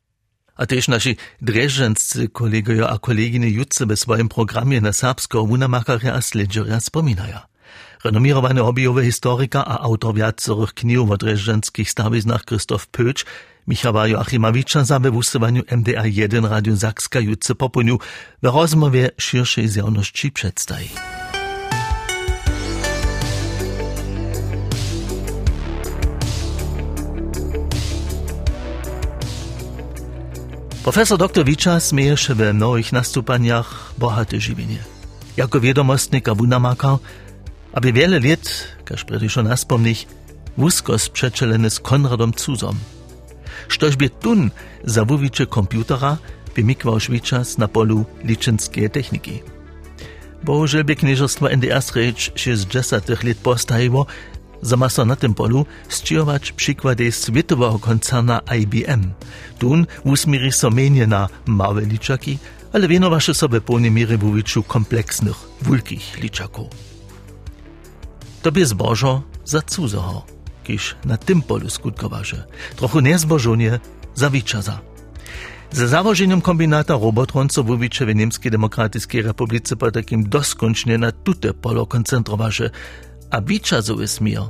A 0.58 0.66
też 0.66 0.88
nasi 0.88 1.16
dreżanscy 1.40 2.28
kolegowie 2.28 2.88
a 2.88 2.98
koleginy 2.98 3.50
jutce 3.50 3.86
we 3.86 3.96
swoim 3.96 4.28
programie 4.28 4.80
na 4.80 4.92
serbsko 4.92 5.46
wunamakarja 5.46 6.14
a 6.14 6.20
sledżerja 6.20 6.80
wspominają. 6.80 7.47
Renomierowany 8.04 8.60
hobbyjowy 8.60 9.04
historyka 9.04 9.64
a 9.64 9.78
autor 9.78 10.14
wiacorych 10.14 10.74
knihu 10.74 11.12
o 11.12 11.16
dreżdżanskich 11.16 11.90
stawiznach 11.90 12.44
Krzysztof 12.44 12.88
Pöcz 12.88 13.24
Michała 13.68 14.08
Joachimowicza 14.08 14.84
za 14.84 15.00
bewustowaniu 15.00 15.62
MDA1 15.62 16.48
Radio 16.48 16.76
Zakska 16.76 17.20
jutce 17.20 17.54
popuniu 17.54 17.98
w 18.42 18.46
rozmowie 18.46 19.10
szerszej 19.18 19.68
zjawności 19.68 20.32
przedstawi. 20.32 20.88
Profesor 30.84 31.18
dr 31.18 31.44
Wicza 31.44 31.80
smieje 31.80 32.16
się 32.16 32.34
we 32.34 32.52
mnogich 32.52 32.92
nastupaniach 32.92 33.92
bohate 33.98 34.40
żywienie. 34.40 34.78
Jako 35.36 35.60
wiadomostnik 35.60 36.28
a 36.28 36.34
wunamaka 36.34 36.98
aby 37.78 37.92
wiele 37.92 38.18
lat, 38.20 38.44
każ 38.84 39.04
predyszo 39.04 39.42
naspomnich, 39.42 40.06
wusko 40.56 40.98
sprzeczeleny 40.98 41.70
z 41.70 41.78
Konradom 41.80 42.32
Cuzom. 42.32 42.76
Štož 43.68 43.96
by 43.96 44.10
tun 44.10 44.50
za 44.84 45.04
wuwicze 45.04 45.46
komputera 45.46 46.18
by 46.54 46.64
mikwał 46.64 46.98
na 47.58 47.68
polu 47.68 48.04
liczenskie 48.24 48.90
techniki. 48.90 49.42
Bohužel 50.42 50.84
by 50.84 50.96
knieżostwo 50.96 51.50
NDR 51.50 51.82
Srecz 51.82 52.32
się 52.40 52.56
z 52.56 52.66
dziesiątych 52.66 53.24
lat 53.24 53.36
postawiło, 53.36 54.06
zamiast 54.62 54.98
na 54.98 55.16
tym 55.16 55.34
polu 55.34 55.66
stiować 55.88 56.52
przykłady 56.52 57.12
światowego 57.12 57.78
koncerna 57.78 58.40
IBM. 58.58 59.12
Tun 59.58 59.86
usmiri 60.04 60.52
so 60.52 60.70
na 61.06 61.28
małe 61.46 61.82
liczaki, 61.82 62.38
ale 62.72 62.88
wienowasze 62.88 63.34
sobie 63.34 63.60
pełnej 63.60 63.90
miery 63.90 64.18
wuwiczu 64.18 64.62
kompleksnych, 64.62 65.36
wulkich 65.62 66.18
liczaków. 66.22 66.97
Tobie 68.42 68.66
zbożo 68.66 69.22
za 69.44 69.62
cudzoho, 69.62 70.26
kiż 70.64 70.96
na 71.04 71.16
tym 71.16 71.42
polu 71.42 71.70
skutkoważe. 71.70 72.44
Trochu 72.76 73.00
niezbożonie 73.00 73.80
za 74.14 74.30
wiczaza. 74.30 74.80
Ze 75.72 75.88
założeniem 75.88 76.40
kombinata 76.40 76.94
Robotron, 76.94 77.48
co 77.48 77.62
wuwicze 77.64 78.06
w 78.06 78.14
Niemskiej 78.14 78.52
Demokratycznej 78.52 79.22
Republice 79.22 79.76
po 79.76 79.90
takim 79.90 80.28
doskoncznie 80.28 80.98
na 80.98 81.12
tute 81.12 81.54
polo 81.54 81.86
koncentroważe, 81.86 82.70
a 83.30 83.40
wiczazowy 83.40 84.08
smir 84.08 84.40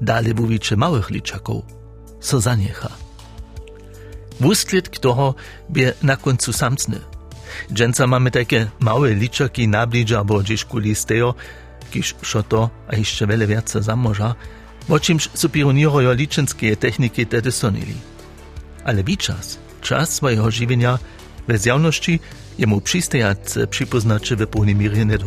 dalej 0.00 0.34
wuwicze 0.34 0.76
małych 0.76 1.10
liczaków, 1.10 1.64
so 2.20 2.40
zaniecha. 2.40 2.88
Wusklit, 4.40 4.88
którego 4.88 5.34
by 5.68 5.94
na 6.02 6.16
końcu 6.16 6.52
samcny. 6.52 7.00
Dżęca 7.72 8.06
mamy 8.06 8.30
takie 8.30 8.70
małe 8.80 9.14
liczaki 9.14 9.68
nabliża, 9.68 10.24
bo 10.24 10.38
gdzieś 10.38 10.64
kuli 10.64 10.94
stejo, 10.94 11.34
kiż 11.90 12.14
šo 12.22 12.42
to 12.42 12.70
a 12.88 12.96
jeszcze 12.96 13.26
wiele 13.26 13.46
więcej 13.46 13.82
zamoża, 13.82 14.34
o 14.88 15.00
czymś 15.00 15.28
supionują 15.34 16.12
liczenskie 16.12 16.76
techniki 16.76 17.26
tedy 17.26 17.52
sonili. 17.52 17.94
Ale 18.84 19.04
wiczas, 19.04 19.58
czas 19.80 20.14
swojego 20.14 20.50
żywienia, 20.50 20.98
bez 21.48 21.66
jawności 21.66 22.20
jemu 22.58 22.80
przystajać 22.80 23.38
przypoznaczy 23.70 24.36
w 24.36 24.46
pełnej 24.46 24.74
mierze 24.74 25.06
nie 25.06 25.18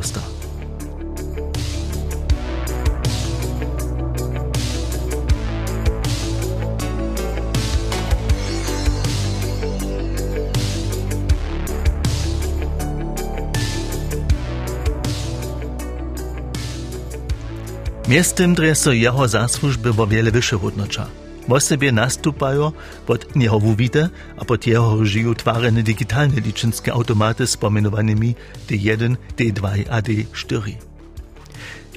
Miestem 18.11 18.55
dre 18.55 18.75
so 18.75 18.91
jeho 18.91 19.27
zasłużby 19.27 19.93
wo 19.93 20.07
wiele 20.07 20.31
wyższe 20.31 20.57
hodnocza. 20.57 21.07
Wo 21.47 21.59
sobie 21.59 21.91
nastupają 21.91 22.71
pod 23.05 23.35
jeho 23.35 23.59
wuwite, 23.59 24.09
a 24.37 24.45
pod 24.45 24.67
jeho 24.67 25.05
żyju 25.05 25.35
twarene 25.35 25.83
digitalne 25.83 26.41
liczenskie 26.41 26.93
automaty 26.93 27.47
z 27.47 27.57
pomenowanymi 27.57 28.35
D1, 28.67 29.15
D2 29.37 29.83
a 29.89 30.01
D4. 30.01 30.61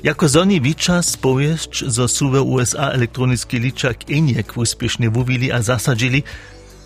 Jako 0.04 0.28
zoni 0.28 0.60
wiczas 0.60 1.16
powieszcz, 1.16 1.84
zo 1.84 2.08
su 2.08 2.30
w 2.30 2.34
USA 2.34 2.90
elektroniczny 2.90 3.58
liczak 3.58 3.96
eniek 4.10 4.56
uspiesznie 4.56 5.10
wuwili 5.10 5.52
a 5.52 5.62
zasadzili, 5.62 6.22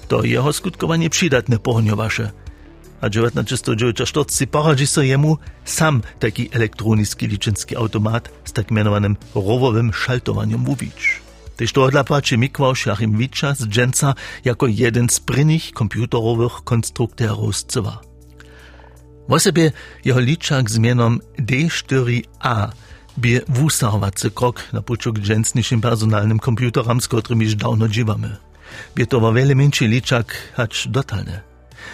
to 0.08 0.24
jeho 0.24 0.52
skutkowanie 0.52 1.10
przydatne 1.10 1.58
pohniowasze– 1.58 2.30
a 3.00 3.10
1994 3.10 4.46
poradzi 4.46 4.86
so 4.86 5.02
jemu 5.02 5.38
sam 5.64 6.02
taki 6.18 6.48
elektroniczny 6.52 7.28
liczynski 7.28 7.76
automat 7.76 8.28
z 8.44 8.52
tak 8.52 8.70
mianowanym 8.70 9.16
rowowym 9.34 9.92
szaltowaniem 9.92 10.60
mówić. 10.60 11.20
Tyż 11.56 11.72
to 11.72 11.84
odlapaczy 11.84 12.38
Mikłaus 12.38 12.86
Joachim 12.86 13.18
Wicza 13.18 13.54
z 13.54 13.66
Dżęca 13.66 14.14
jako 14.44 14.66
jeden 14.66 15.08
z 15.08 15.20
prynych 15.20 15.72
komputerowych 15.72 16.52
konstruktorów 16.64 17.56
z 17.56 17.64
Cywa. 17.64 18.00
W 19.28 19.38
sobie 19.38 19.72
jeho 20.04 20.20
liczak 20.20 20.70
z 20.70 20.78
mianem 20.78 21.20
D4A 21.38 22.68
bie 23.18 23.40
wusarwacy 23.48 24.30
krok 24.30 24.72
na 24.72 24.82
puczuk 24.82 25.18
dżęcniczym 25.18 25.80
personalnym 25.80 26.38
komputeram, 26.38 27.00
z 27.00 27.08
którymi 27.08 27.44
już 27.44 27.54
dawno 27.54 27.88
dziwamy. 27.88 28.36
Bie 28.94 29.06
to 29.06 29.32
wiele 29.32 29.54
mniejszy 29.54 29.88
liczak, 29.88 30.52
acz 30.56 30.88
dotalne. 30.88 31.47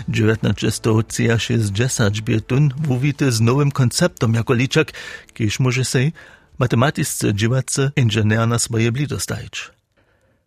1960 0.09 2.21
bietun 2.21 2.71
wówity 2.77 3.33
z 3.33 3.41
nowym 3.41 3.71
konceptom 3.71 4.35
jako 4.35 4.55
liczak, 4.55 4.93
kiež 5.35 5.61
może 5.61 5.85
się 5.85 6.13
matematyce 6.59 7.35
dziwace 7.35 7.91
inżynier 7.97 8.49
na 8.49 8.59
swoje 8.59 8.93
blido 8.93 9.21
stajć. 9.21 9.71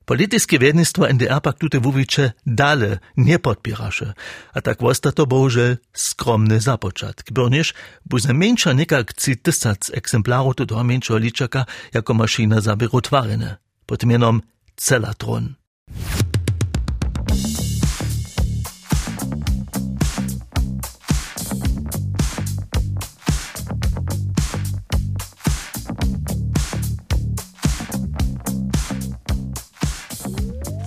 Polityckie 0.06 0.60
wiednictwo 0.60 1.13
NDR 1.13 1.42
pak 1.42 1.58
tute 1.58 1.80
wówicze 1.80 2.32
dale 2.46 3.00
nie 3.18 3.39
podpierasze, 3.39 4.13
a 4.54 4.62
tak 4.62 4.80
wosta 4.80 5.12
to 5.12 5.25
bohužel 5.25 5.77
skromny 5.94 6.62
zapoczatk. 6.62 7.32
Byrniż, 7.32 7.74
bu 8.06 8.20
za 8.20 8.34
mniejsza 8.34 8.74
nikak 8.74 9.13
ci 9.13 9.38
tysac 9.38 9.92
egzemplarów 9.94 10.56
to 10.56 10.84
mniejszego 10.84 11.18
liczaka 11.18 11.66
jako 11.94 12.13
maszyna 12.13 12.62
zabiru 12.62 13.01
twarene, 13.01 13.58
pod 13.86 14.04
Celatron. 14.77 15.56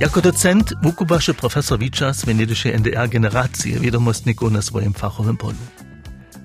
Jako 0.00 0.20
docent 0.20 0.72
wukubaše 0.82 1.34
profesor 1.34 1.78
Wicza 1.78 2.14
z 2.14 2.24
venedysche 2.24 2.78
NDR 2.78 3.08
generacje 3.08 3.80
wiadomostników 3.80 4.52
na 4.52 4.62
swoim 4.62 4.92
fachowym 4.92 5.36
polu. 5.36 5.58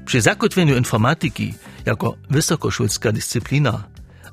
Przy 0.06 0.22
zakotwieniu 0.22 0.78
informatyki 0.78 1.54
jako 1.86 2.18
wysokoszulska 2.30 3.12
dyscyplina, 3.12 3.84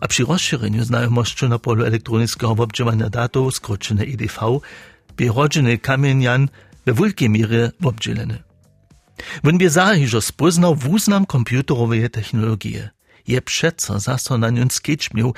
a 0.01 0.09
przy 0.09 0.25
rozszerzeniu 0.25 0.85
znajomości 0.85 1.49
na 1.49 1.59
polu 1.59 1.85
elektronicznego 1.85 2.63
obdziewania 2.63 3.11
datów, 3.11 3.55
skrócone 3.55 4.03
EDV, 4.03 4.59
by 5.17 5.29
rodziny 5.29 5.79
kamienian 5.79 6.49
we 6.87 6.93
wielkiej 6.93 7.31
mierze 7.31 7.73
obdzielene. 7.85 8.39
Won 9.45 9.59
by 9.59 9.71
zahi, 9.71 10.09
że 10.09 10.23
spoznał 10.23 10.75
wuznam 10.75 11.27
komputerowej 11.27 12.11
technologie, 12.11 12.91
je 13.29 13.43
przeco 13.43 13.99
zaso 14.01 14.39
na 14.39 14.51
nią 14.51 14.67
sketch 14.71 15.15
miał, 15.15 15.35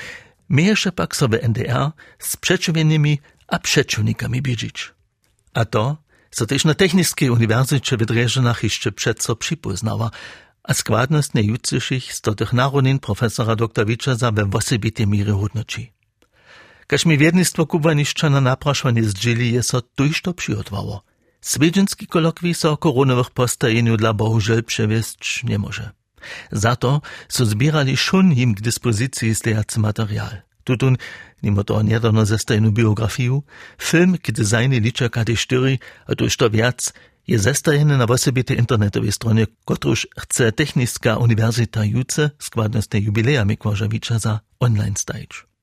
mierze 0.50 0.92
pak 0.92 1.16
sobie 1.16 1.42
NDR 1.42 1.90
z 2.18 2.36
przeciwnymi 2.36 3.18
a 3.48 3.58
przeciwnikami 3.58 4.42
biedzić. 4.42 4.92
A 5.54 5.64
to, 5.64 5.96
co 6.30 6.46
też 6.46 6.64
na 6.64 6.74
Technicznej 6.74 7.30
Uniwersytecie 7.30 7.96
w 7.96 8.06
Dreżynach 8.06 8.62
jeszcze 8.62 8.92
przedco 8.92 9.36
przypoznała, 9.36 10.10
a 10.62 10.74
składność 10.74 11.32
nejutrzejszych 11.34 12.12
stotych 12.12 12.52
narodnin 12.52 12.98
profesora 12.98 13.56
dr 13.56 13.86
Wiczaza 13.86 14.32
we 14.32 14.50
osobitej 14.52 15.06
mierze 15.06 15.32
hodnoci. 15.32 15.92
Każ 16.86 17.06
mi 17.06 17.18
wiednictwo 17.18 17.66
kubaniszcza 17.66 18.30
na 18.30 18.40
napraszanie 18.40 19.04
zdzieli 19.04 19.52
je 19.52 19.62
so 19.62 19.82
tuż 19.82 20.22
to 20.22 20.34
przyotwało. 20.34 21.02
Swiedzinski 21.40 22.06
kolokwij 22.06 22.54
so 22.54 22.72
o 22.72 22.76
koronowych 22.76 23.30
postajeniu 23.30 23.96
dla 23.96 24.12
bohužel 24.12 24.64
przewiesć 24.64 25.44
nie 25.44 25.58
może. 25.58 25.90
Za 26.52 26.76
to 26.76 27.00
so 27.28 27.46
zbierali 27.46 27.96
szun 27.96 28.32
im 28.32 28.54
k 28.54 28.60
dyspozycji 28.60 29.34
stejacy 29.34 29.80
materiał. 29.80 30.28
Tutun, 30.64 30.96
nimo 31.42 31.64
to 31.64 31.82
niedawno 31.82 32.26
zestajnu 32.26 32.72
biografiu, 32.72 33.42
film, 33.78 34.16
zajny 34.38 34.80
liczę 34.80 35.10
kady 35.10 35.36
sztyry, 35.36 35.78
a 36.06 36.14
to 36.14 36.24
to 36.38 36.50
wiac, 36.50 36.92
je 37.28 37.38
zestajeny 37.38 37.98
na 37.98 38.04
osobitej 38.04 38.58
internetowej 38.58 39.12
stronie, 39.12 39.46
kotruż 39.64 40.08
chce 40.18 40.52
Technicka 40.52 41.16
Uniwersita 41.16 41.84
Juce 41.84 42.30
składnostne 42.38 43.00
jubileja 43.00 43.44
Mikłażewicza 43.44 44.18
za 44.18 44.40
online 44.60 44.96
stage. 44.96 45.54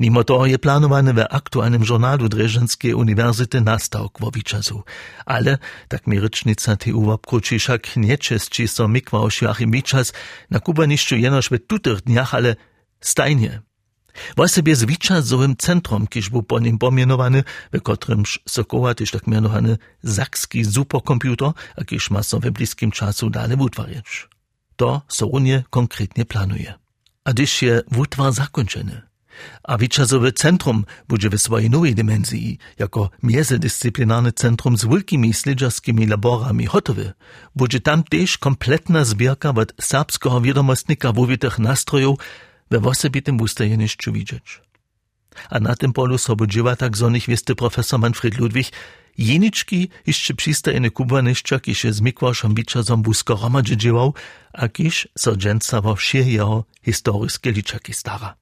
Nimo 0.00 0.24
to 0.24 0.46
je 0.46 0.58
planowane 0.58 1.14
w 1.14 1.18
aktualnym 1.30 1.84
żurnalu 1.84 2.28
Dreżenskiej 2.28 2.94
Uniwersyty 2.94 3.60
nastałk 3.60 4.20
wowiczazu. 4.20 4.82
Ale, 5.26 5.58
tak 5.88 6.06
mi 6.06 6.20
rycznica 6.20 6.76
TU 6.76 7.02
wapkruci 7.02 7.58
wszak 7.58 7.96
nie 7.96 8.18
czesci 8.18 8.68
so 8.68 8.88
Mikłaż 8.88 9.42
Joachim 9.42 9.70
Wiczas 9.70 10.12
na 10.50 10.60
kubaniszczu 10.60 11.16
jenoż 11.16 11.48
w 11.50 11.66
tutych 11.66 12.00
dniach, 12.00 12.34
ale 12.34 12.56
stajnie. 13.00 13.65
Właśnie 14.36 14.76
zwyczajowym 14.76 15.56
centrum, 15.56 16.06
kiż 16.06 16.30
był 16.30 16.42
po 16.42 16.60
nim 16.60 16.78
pomienowany, 16.78 17.44
w 17.72 17.80
kotrymż 17.82 18.40
Sokoła 18.48 18.94
też 18.94 19.10
tak 19.10 19.26
mianowany 19.26 19.78
zakski 20.02 20.64
superkomputer, 20.64 21.50
a 21.76 21.84
kiż 21.84 22.10
ma 22.10 22.20
we 22.40 22.50
bliskim 22.50 22.90
czasu 22.90 23.30
dalej 23.30 23.56
utwarzać. 23.56 24.28
To 24.76 25.02
Sorunie 25.08 25.64
konkretnie 25.70 26.24
planuje. 26.24 26.74
A 27.24 27.32
gdyż 27.32 27.62
je 27.62 27.82
utwar 27.96 28.32
zakończony, 28.32 29.02
a 29.62 29.76
wyczasowe 29.76 30.32
centrum 30.32 30.84
będzie 31.08 31.30
w 31.30 31.38
swojej 31.38 31.70
nowej 31.70 31.94
dimensji, 31.94 32.58
jako 32.78 33.10
międzydyscyplinarne 33.22 34.32
centrum 34.32 34.76
z 34.76 34.84
wielkimi 34.84 35.34
śledzarskimi 35.34 36.06
laborami 36.06 36.66
hotowe, 36.66 37.12
będzie 37.56 37.80
tam 37.80 38.04
też 38.04 38.38
kompletna 38.38 39.04
zbierka 39.04 39.50
od 39.50 39.72
serbskiego 39.80 40.40
wiadomostnika 40.40 41.12
wówitych 41.12 41.58
nastrojów, 41.58 42.18
we 42.70 42.78
osobitym 42.78 43.40
ustajeniszczu 43.40 44.12
widzieć. 44.12 44.60
A 45.50 45.60
na 45.60 45.76
tym 45.76 45.92
polu 45.92 46.18
sobodziła 46.18 46.76
tak 46.76 46.96
zonych 46.96 47.26
wiesty 47.26 47.54
profesor 47.54 48.00
Manfred 48.00 48.38
Ludwig, 48.38 48.72
jeniczki 49.18 49.88
jeszcze 50.06 50.34
przystajene 50.34 50.90
kubaniszcza, 50.90 51.60
kiż 51.60 51.84
je 51.84 51.92
z 51.92 52.00
Mikłaszem 52.00 52.54
Biczazom 52.54 53.02
busko 53.02 53.36
romadzi 53.42 53.76
dziełał, 53.76 54.14
a 54.52 54.68
kiż 54.68 55.08
so 55.18 55.36
dżęca 55.36 55.80
wo 55.80 55.96
wsie 55.96 56.18
jeho 56.18 56.64
historyskie 56.84 57.52
liczaki 57.52 57.94
stara. 57.94 58.34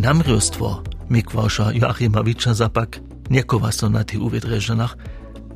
Namrostwo 0.00 0.82
Mikłasza 1.10 1.72
Joachimowicza 1.72 2.54
zapak 2.54 3.00
niekowa 3.30 3.72
so 3.72 3.90
na 3.90 4.04
tych 4.04 4.22
uwiedrzeżenach, 4.22 4.96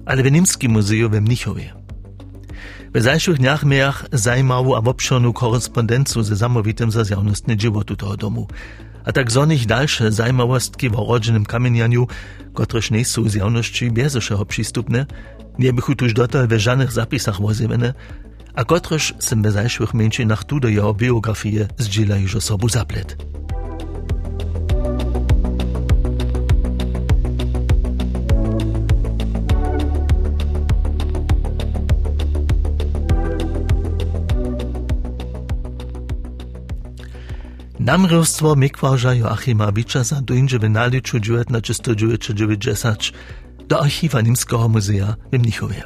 ale 0.07 0.22
w 0.22 0.33
Niemskim 0.33 0.72
Muzeum 0.72 1.12
w 1.12 1.20
Mnichowie. 1.20 1.74
W 2.94 3.02
zajszych 3.02 3.38
dniach 3.38 3.64
miach 3.64 4.07
zajmawą 4.12 4.76
a 4.76 4.78
obszerną 4.78 5.33
korespondencję 5.33 6.24
ze 6.24 6.37
zamowitym 6.37 6.90
za 6.90 7.05
zjawnostny 7.05 7.57
żywotu 7.61 7.96
toho 7.96 8.16
domu. 8.16 8.46
A 9.05 9.12
tak 9.12 9.31
zonych 9.31 9.66
dalsze 9.66 10.12
zajmawostki 10.12 10.90
w 10.90 10.94
rodzinnym 10.94 11.44
kamienianiu, 11.44 12.07
kotreż 12.55 12.90
nie 12.90 13.05
są 13.05 13.28
z 13.28 13.35
jawności 13.35 13.90
bezeszego 13.90 14.46
przystupne, 14.46 15.07
nie 15.59 15.72
bychu 15.72 15.94
tuż 15.94 16.12
dotal 16.14 16.48
w 16.48 16.59
żadnych 16.59 16.92
zapisach 16.92 17.40
wozywane, 17.40 17.94
a 18.55 18.64
kotreż 18.64 19.14
sem 19.18 19.42
w 19.42 19.50
zajszych 19.50 19.94
męczynach 19.94 20.44
tu 20.44 20.61
do 20.61 20.68
jego 20.68 20.94
biografii 20.94 21.66
zdziela 21.78 22.16
już 22.16 22.37
osobu 22.37 22.68
zaplet. 22.68 23.16
Joachima 39.14 39.73
Wiczasa 39.73 40.21
dojdzie 40.23 40.59
w 40.59 40.71
naliczu 40.71 41.21
1990 41.21 43.12
do 43.68 43.81
archiwa 43.81 44.21
Niemskiego 44.21 44.68
Muzea 44.68 45.16
w 45.33 45.38
Mnichowie. 45.38 45.83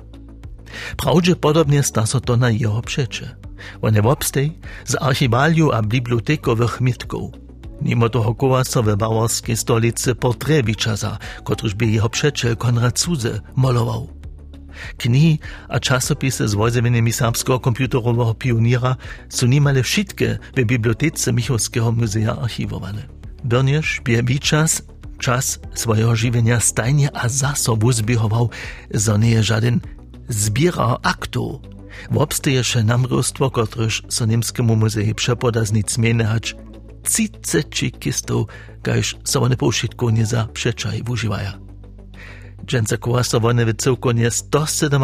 Prawdzie 0.97 1.37
podobnie 1.37 1.83
sta 1.83 2.05
to 2.25 2.37
na 2.37 2.51
jeho 2.51 2.83
przecze. 2.83 3.37
On 3.83 4.07
obstej 4.07 4.59
z 4.85 4.95
archiwaliu 4.95 5.73
a 5.73 5.83
bibliotekowych 5.83 6.81
mitków. 6.81 7.33
Mimo 7.83 8.09
toho 8.09 8.35
koła 8.35 8.65
so 8.65 8.83
w 8.83 8.97
bawarskiej 8.97 9.57
stolicy 9.57 10.15
portret 10.15 10.67
Wiczasa, 10.67 11.19
kotryż 11.45 11.75
by 11.75 11.87
jeho 11.87 12.09
przecze 12.09 12.57
Konrad 12.57 12.99
Suze 12.99 13.41
malował. 13.57 14.16
Knihy 14.97 15.39
a 15.69 15.77
časopise 15.79 16.47
z 16.47 16.55
vojzevenimi 16.55 17.13
serbského 17.13 17.61
komputerového 17.61 18.35
pioniera 18.37 18.97
sú 19.29 19.49
nimale 19.49 19.83
všetké 19.83 20.29
v 20.55 20.59
bibliotece 20.65 21.33
Michovského 21.33 21.93
muzea 21.93 22.37
archivované. 22.37 23.09
Berniež 23.47 24.03
by 24.03 24.37
čas 24.43 24.83
čas 25.17 25.59
svojho 25.73 26.13
živenia 26.13 26.61
stajne 26.61 27.09
a 27.13 27.29
zasobu 27.29 27.93
zbiehoval, 27.93 28.53
zo 28.93 29.15
nie 29.17 29.41
je 29.41 29.43
žaden 29.43 29.77
zbiera 30.29 31.01
aktov. 31.01 31.65
Wobsteješe 32.13 32.85
namrostwo, 32.85 33.49
kotrež 33.49 34.05
so 34.13 34.29
Niemskemu 34.29 34.77
muzeji 34.77 35.17
przepoda 35.17 35.65
z 35.65 35.81
nic 35.81 35.89
mienehać, 35.97 36.53
ciceči 37.07 37.95
kistov, 37.95 38.53
kajž 38.85 39.17
so 39.25 39.41
one 39.41 39.57
poušitku 39.57 40.11
nie 40.13 40.27
za 40.27 40.47
przeczaj 40.53 41.03
używają. 41.09 41.66
Dżęce 42.67 42.99
kołaso 42.99 43.41
wone 43.41 43.67
w 43.67 43.77
cyłkonie 43.77 44.31
127 44.31 45.03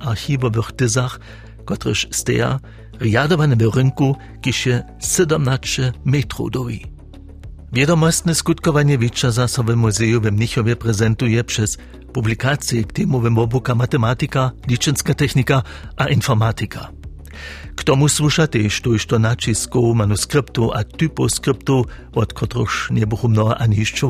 archiwowych 0.00 0.72
tyzach, 0.72 1.20
kotryż 1.64 2.08
steja 2.10 2.60
riadowane 3.00 3.56
w 3.56 3.74
rynku, 3.74 4.16
kisie 4.40 4.82
17 5.00 5.92
metrów 6.04 6.50
dowi. 6.50 6.86
Wiadomostne 7.72 8.34
skutkowanie 8.34 8.98
Witczaza 8.98 9.48
so 9.48 9.62
w 9.62 9.76
muzeju 9.76 10.20
w 10.20 10.32
Mnichowie 10.32 10.76
prezentuje 10.76 11.44
przez 11.44 11.78
publikacje 12.12 12.84
k 12.84 12.92
temowym 12.92 13.38
obuka 13.38 13.74
matematyka, 13.74 14.50
liczynska 14.68 15.14
technika 15.14 15.62
a 15.96 16.08
informatyka. 16.08 16.92
K 17.76 17.84
tomu 17.84 18.08
słusza 18.08 18.46
też 18.46 18.80
tuż 18.80 19.06
to 19.06 19.18
nacisku 19.18 19.94
manuskryptu 19.94 20.72
a 20.72 20.84
typoskryptu, 20.84 21.86
od 22.12 22.34
których 22.34 22.88
nie 22.90 23.06
było 23.06 23.28
mnoho 23.28 23.58
ani 23.58 23.76
jeszcze 23.76 24.06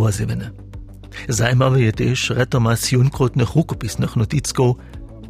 Zajmawy 1.28 1.82
je 1.82 1.92
też 1.92 2.30
retomas 2.30 2.92
junkrotnych 2.92 3.54
rukopisnych 3.54 4.16
noticków, 4.16 4.76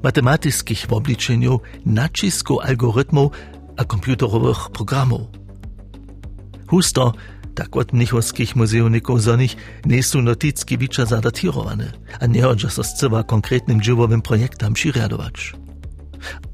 matematickich 0.02 0.86
obliczeniu, 0.90 1.60
nacisku 1.86 2.60
algorytmów 2.60 3.32
a 3.76 3.84
komputerowych 3.84 4.70
programów. 4.70 5.20
Husto, 6.66 7.12
tak 7.54 7.76
od 7.76 7.92
mnichowskich 7.92 8.56
muzeoników 8.56 9.22
zonych, 9.22 9.56
nie 9.86 10.02
są 10.02 10.22
noticki 10.22 10.78
bicza 10.78 11.04
zadatirowane, 11.04 11.92
a 12.20 12.26
nie 12.26 12.42
chodzi 12.42 12.70
so 12.70 12.84
scywa 12.84 13.22
konkretnym 13.22 13.80
dziewowym 13.80 14.22
projektam 14.22 14.74
przyradować. 14.74 15.52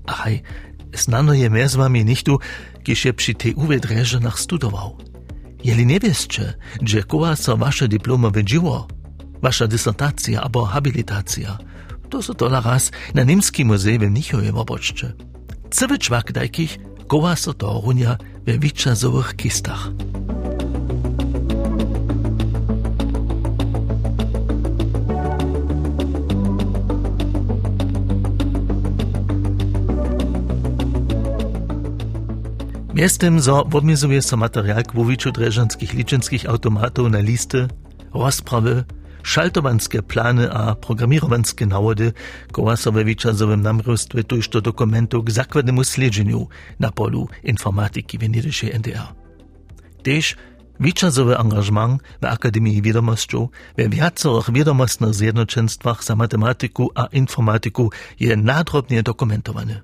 Achaj, 0.07 0.43
znano 0.95 1.35
je 1.35 1.51
mez 1.51 1.75
wami 1.75 2.05
nichtu, 2.05 2.39
kiż 2.83 3.05
je 3.05 3.13
przy 3.13 3.35
tej 3.35 3.55
studował. 4.39 4.99
Jeli 5.65 5.87
nie 5.87 6.01
wieszcie, 6.01 6.55
że 6.83 7.03
koła 7.03 7.37
so 7.37 7.57
dzieło, 8.45 8.89
Wasza 9.43 9.67
dysertacja 9.67 10.43
albo 10.43 10.65
habilitacja, 10.65 11.59
to 12.11 12.23
so 12.23 12.35
to 12.35 12.49
naraz 12.49 12.91
na 13.15 13.23
Niemskim 13.23 13.69
muzeum 13.69 13.99
w 13.99 14.11
Nichowie 14.11 14.53
w 14.53 14.57
oboczcze. 14.57 15.13
Cały 15.71 15.99
czwak 15.99 16.33
dajkich 16.33 16.79
koła 17.07 17.37
so 17.37 17.55
to 17.55 17.83
runia 17.85 18.17
we 18.47 18.59
wiczazowych 18.59 19.37
kistach. 19.37 19.89
Miestem 32.95 33.41
zo 33.41 33.65
odmizuje 33.65 34.23
so 34.23 34.37
materiał 34.37 34.83
k 34.83 34.93
wówiczu 34.95 35.33
dreżanskich 35.33 35.95
liczynskich 35.95 36.49
automatów 36.49 37.11
na 37.11 37.21
listy, 37.21 37.69
rozprawy, 38.15 38.85
Šaltowanske 39.23 40.03
plany 40.03 40.49
a 40.51 40.75
programirovanske 40.75 41.67
nawody 41.67 42.13
kołasowe 42.53 43.05
wiczazowym 43.05 43.63
namrostwie 43.63 44.25
tuż 44.25 44.49
do 44.49 44.61
dokumentu 44.61 45.23
k 45.23 45.31
zakładnemu 45.31 45.85
śledzeniu 45.85 46.49
na 46.81 46.91
polu 46.91 47.29
informatyki 47.45 48.19
w 48.19 48.23
NDR. 48.75 49.09
Też 50.03 50.37
Wiczazowy 50.81 51.39
angażment 51.39 52.03
w 52.21 52.25
Akademii 52.25 52.83
Wiadomościów 52.83 53.51
we 53.77 53.89
wiacorych 53.89 54.53
wiadomostnych 54.53 55.15
zjednoczeństwach 55.15 56.05
za 56.05 56.17
matematyku 56.17 56.91
a 56.95 57.07
informatyku 57.13 57.91
je 58.21 58.37
nadrobnie 58.37 59.03
dokumentowany. 59.03 59.81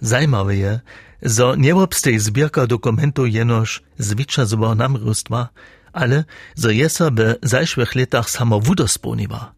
Zajmawe 0.00 0.56
je, 0.56 0.80
że 1.22 1.54
nie 1.58 1.76
obstej 1.76 2.18
zbierka 2.18 2.66
dokumentu 2.66 3.26
jenoż 3.26 3.82
z 3.98 4.14
Wiczazowego 4.14 4.74
namrostwa, 4.74 5.48
ale 5.92 6.24
że 6.58 6.74
jesa 6.74 7.10
by 7.10 7.36
zajszłych 7.42 7.94
latach 7.94 8.30
samo 8.30 8.60
wudospełniła. 8.60 9.52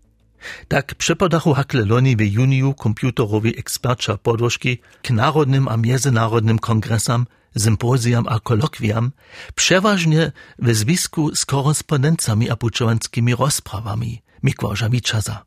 Tak 0.69 0.95
przypadachu 0.95 1.55
hakle 1.55 1.85
loni 1.85 2.17
w 2.17 2.21
juniu 2.21 2.75
komputerowi 2.75 3.59
ekspercza 3.59 4.17
podłożki 4.17 4.79
k 5.03 5.11
narodnym 5.11 5.69
a 5.69 5.77
międzynarodnym 5.77 6.59
kongresam, 6.59 7.27
sympozjam 7.59 8.25
a 8.29 8.41
kolokwiam, 8.41 9.13
przeważnie 9.55 10.33
w 10.59 10.75
związku 10.75 11.37
z 11.37 11.45
korespondencami 11.45 12.51
a 12.51 12.57
puczowanskimi 12.57 13.35
rozprawami 13.35 14.23
Mikłaża 14.43 14.89
Wiczaza. 14.89 15.45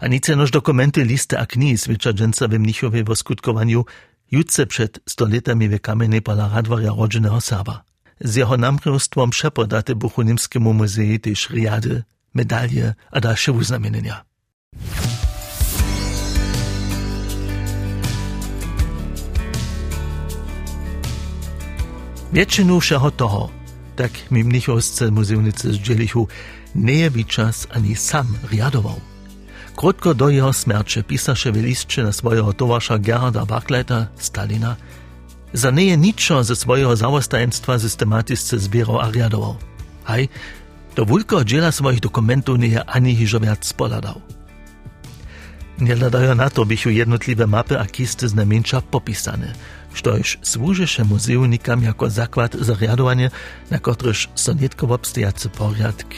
A 0.00 0.06
nicenoż 0.08 0.50
dokumenty, 0.50 1.04
listy 1.04 1.38
a 1.38 1.46
knihy 1.46 1.76
zwyczajęca 1.76 2.48
w 2.48 2.58
Mnichowie 2.58 3.04
w 3.04 3.14
skutkowaniu 3.14 3.84
jutce 4.30 4.66
przed 4.66 5.00
stoletami 5.08 5.68
w 5.68 5.80
kamiennej 5.80 6.22
pola 6.22 6.48
radwarja 6.48 6.90
rodzinnego 6.96 7.40
Serba. 7.40 7.91
z 8.22 8.46
jeho 8.46 8.56
namrostvom 8.56 9.34
še 9.34 9.50
podate 9.50 9.98
Bohunimskemu 9.98 10.72
muzeju 10.72 11.18
tež 11.18 11.50
riade, 11.50 12.06
medalje, 12.32 12.94
a 13.10 13.16
da 13.20 13.34
še 13.36 13.52
uznamenjenja. 13.52 14.22
Většinu 22.32 22.80
všeho 22.80 23.10
toho, 23.10 23.52
tak 23.94 24.08
mi 24.32 24.40
mnichosce 24.40 25.10
muzejnice 25.12 25.72
z 25.72 25.76
Dželichu, 25.76 26.28
nejevý 26.74 27.28
čas 27.28 27.68
ani 27.70 27.92
sam 27.92 28.24
riadoval. 28.48 28.96
Krotko 29.76 30.12
do 30.12 30.28
jeho 30.28 30.52
smrče 30.52 31.02
pisaše 31.02 31.52
v 31.52 31.60
listče 31.60 32.08
na 32.08 32.12
svojho 32.12 32.52
tovaša 32.52 32.96
Gerda 32.96 33.44
Bakleta, 33.44 34.08
Stalina, 34.16 34.76
za 35.52 35.70
niczo 35.70 36.44
ze 36.44 36.56
swojego 36.56 36.96
zawostaństwa 36.96 37.78
systematycznie 37.78 38.58
zbierał 38.58 39.00
a 39.00 39.10
riadował. 39.10 39.56
Haj, 40.04 40.28
do 40.96 41.04
wulko 41.04 41.44
dziela 41.44 41.72
swoich 41.72 42.00
dokumentów 42.00 42.58
nie 42.58 42.84
ani 42.84 43.16
hiżo 43.16 43.40
wiac 43.40 43.72
poladał. 43.72 44.20
Nie 45.78 45.96
ladają 45.96 46.34
na 46.34 46.50
to, 46.50 46.64
bychu 46.64 46.90
jednotliwe 46.90 47.46
mapy 47.46 47.80
a 47.80 47.86
kisty 47.86 48.28
znamieńcza 48.28 48.80
popisane, 48.80 49.52
štož 49.94 50.38
służysze 50.42 51.04
muzeumnikam 51.04 51.82
jako 51.82 52.10
zakład 52.10 52.54
zariadowania, 52.54 53.30
na 53.70 53.78
któryż 53.78 54.28
sonietko 54.34 54.86
obstojacy 54.86 55.48
porядk 55.48 56.14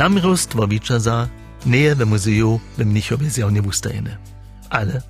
zepira. 0.00 0.08
Namierostwo 0.08 0.66
Wiczaza 0.66 1.28
nie 1.66 1.78
je 1.78 1.94
w 1.94 2.06
muzeju 2.06 2.60
w 2.78 2.84
Mnichowie 2.84 3.30
zjawnie 3.30 3.62
ustajene. 3.62 4.16
Ale, 4.70 5.02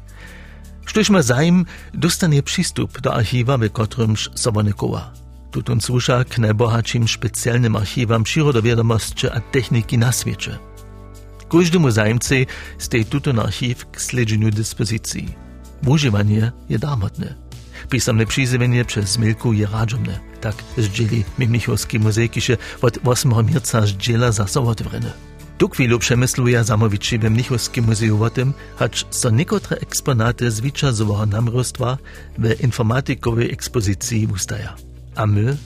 sztoś 0.86 1.10
ma 1.10 1.22
zajm, 1.22 1.66
dostanie 1.94 2.42
przystup 2.42 3.00
do 3.00 3.14
archiwa, 3.14 3.58
w 3.58 3.70
którymż 3.70 4.30
sobony 4.34 4.72
koła. 4.72 5.12
Tutun 5.50 5.80
słusza 5.80 6.24
k 6.24 6.38
najbohatszym 6.38 7.08
specjalnym 7.08 7.76
archiwam 7.76 8.24
przyrodowiadomości 8.24 9.28
a 9.28 9.40
techniki 9.40 9.98
na 9.98 10.12
świecie. 10.12 10.58
Każdemu 11.48 11.90
zajmcy 11.90 12.46
stej 12.78 13.04
tutun 13.04 13.38
archiw 13.38 13.86
k 13.90 14.00
sledzeniu 14.00 14.50
dyspozycji. 14.50 15.34
Używanie 15.86 16.52
je 16.68 16.78
darmotne. 16.78 17.49
Pisamne 17.90 18.26
przyzywanie 18.26 18.84
przez 18.84 19.18
Milku 19.18 19.52
je 19.52 19.66
radzomne. 19.66 20.20
Tak 20.40 20.54
zdzieli 20.78 21.24
Mimnichowski 21.38 21.98
muzej, 21.98 22.30
kisze 22.30 22.56
od 22.82 22.98
8 23.04 23.32
marca 23.32 23.86
zdziela 23.86 24.32
zasa 24.32 24.60
otwrene. 24.60 25.12
Tu 25.58 25.68
chwilu 25.68 25.98
przemysłuje 25.98 26.64
Zamowici 26.64 27.18
w 27.18 27.30
Mnichowskim 27.30 27.84
muzeum 27.84 28.22
o 28.22 28.30
tym, 28.30 28.52
choć 28.76 29.06
są 29.10 29.30
niektóre 29.30 29.76
eksponaty 29.80 30.50
z 30.50 30.60
wyczasowego 30.60 31.26
namrostwa 31.26 31.98
w 32.38 32.60
informatikowej 32.60 33.52
ekspozycji 33.52 34.28
ustaja. 34.34 34.76
A 35.14 35.26
my 35.26 35.56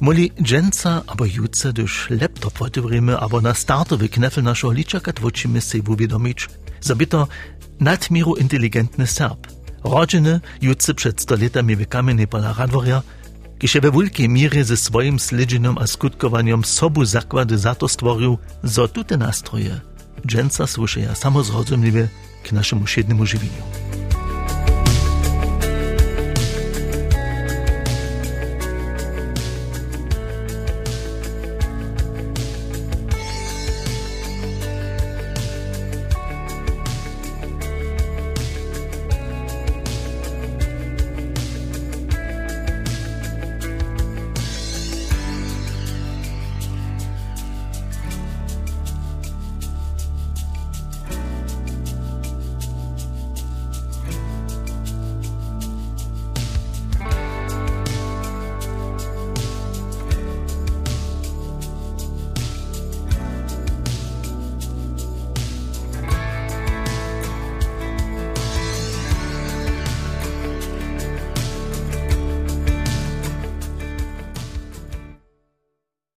Moli 0.00 0.30
dżęca 0.42 1.02
albo 1.06 1.24
jutce, 1.24 1.72
gdyż 1.72 2.10
laptop 2.10 2.62
otworimy, 2.62 3.18
albo 3.18 3.40
na 3.40 3.54
startowy 3.54 4.08
knefel 4.08 4.44
naszego 4.44 4.72
liczaka 4.72 5.12
twoczymy 5.12 5.60
sobie 5.60 5.92
uwiadomić, 5.92 6.48
że 6.86 6.96
by 6.96 7.06
to 7.06 7.28
nadmieru 7.80 8.34
inteligentny 8.36 9.06
Serb. 9.06 9.53
Rodziny 9.84 10.40
jutce 10.62 10.94
przed 10.94 11.20
stoletami 11.20 11.76
w 11.76 11.88
kamiennej 11.88 12.28
pola 12.28 12.54
Radworja, 12.58 13.02
kiedy 13.58 13.80
we 13.80 13.90
wielkiej 13.90 14.28
mierze 14.28 14.64
ze 14.64 14.76
swoim 14.76 15.20
sledzeniem 15.20 15.78
a 15.78 15.86
skutkowaniem 15.86 16.64
sobu 16.64 17.04
zakłady 17.04 17.58
za 17.58 17.74
to 17.74 17.88
stworzył, 17.88 18.38
że 18.64 18.88
te 18.88 19.16
nastroje 19.16 19.80
dżęca 20.26 20.66
słyszeja 20.66 21.14
samozrozumiwie 21.14 22.08
k 22.44 22.52
naszemu 22.52 22.86
siednemu 22.86 23.26
żywieniu. 23.26 23.62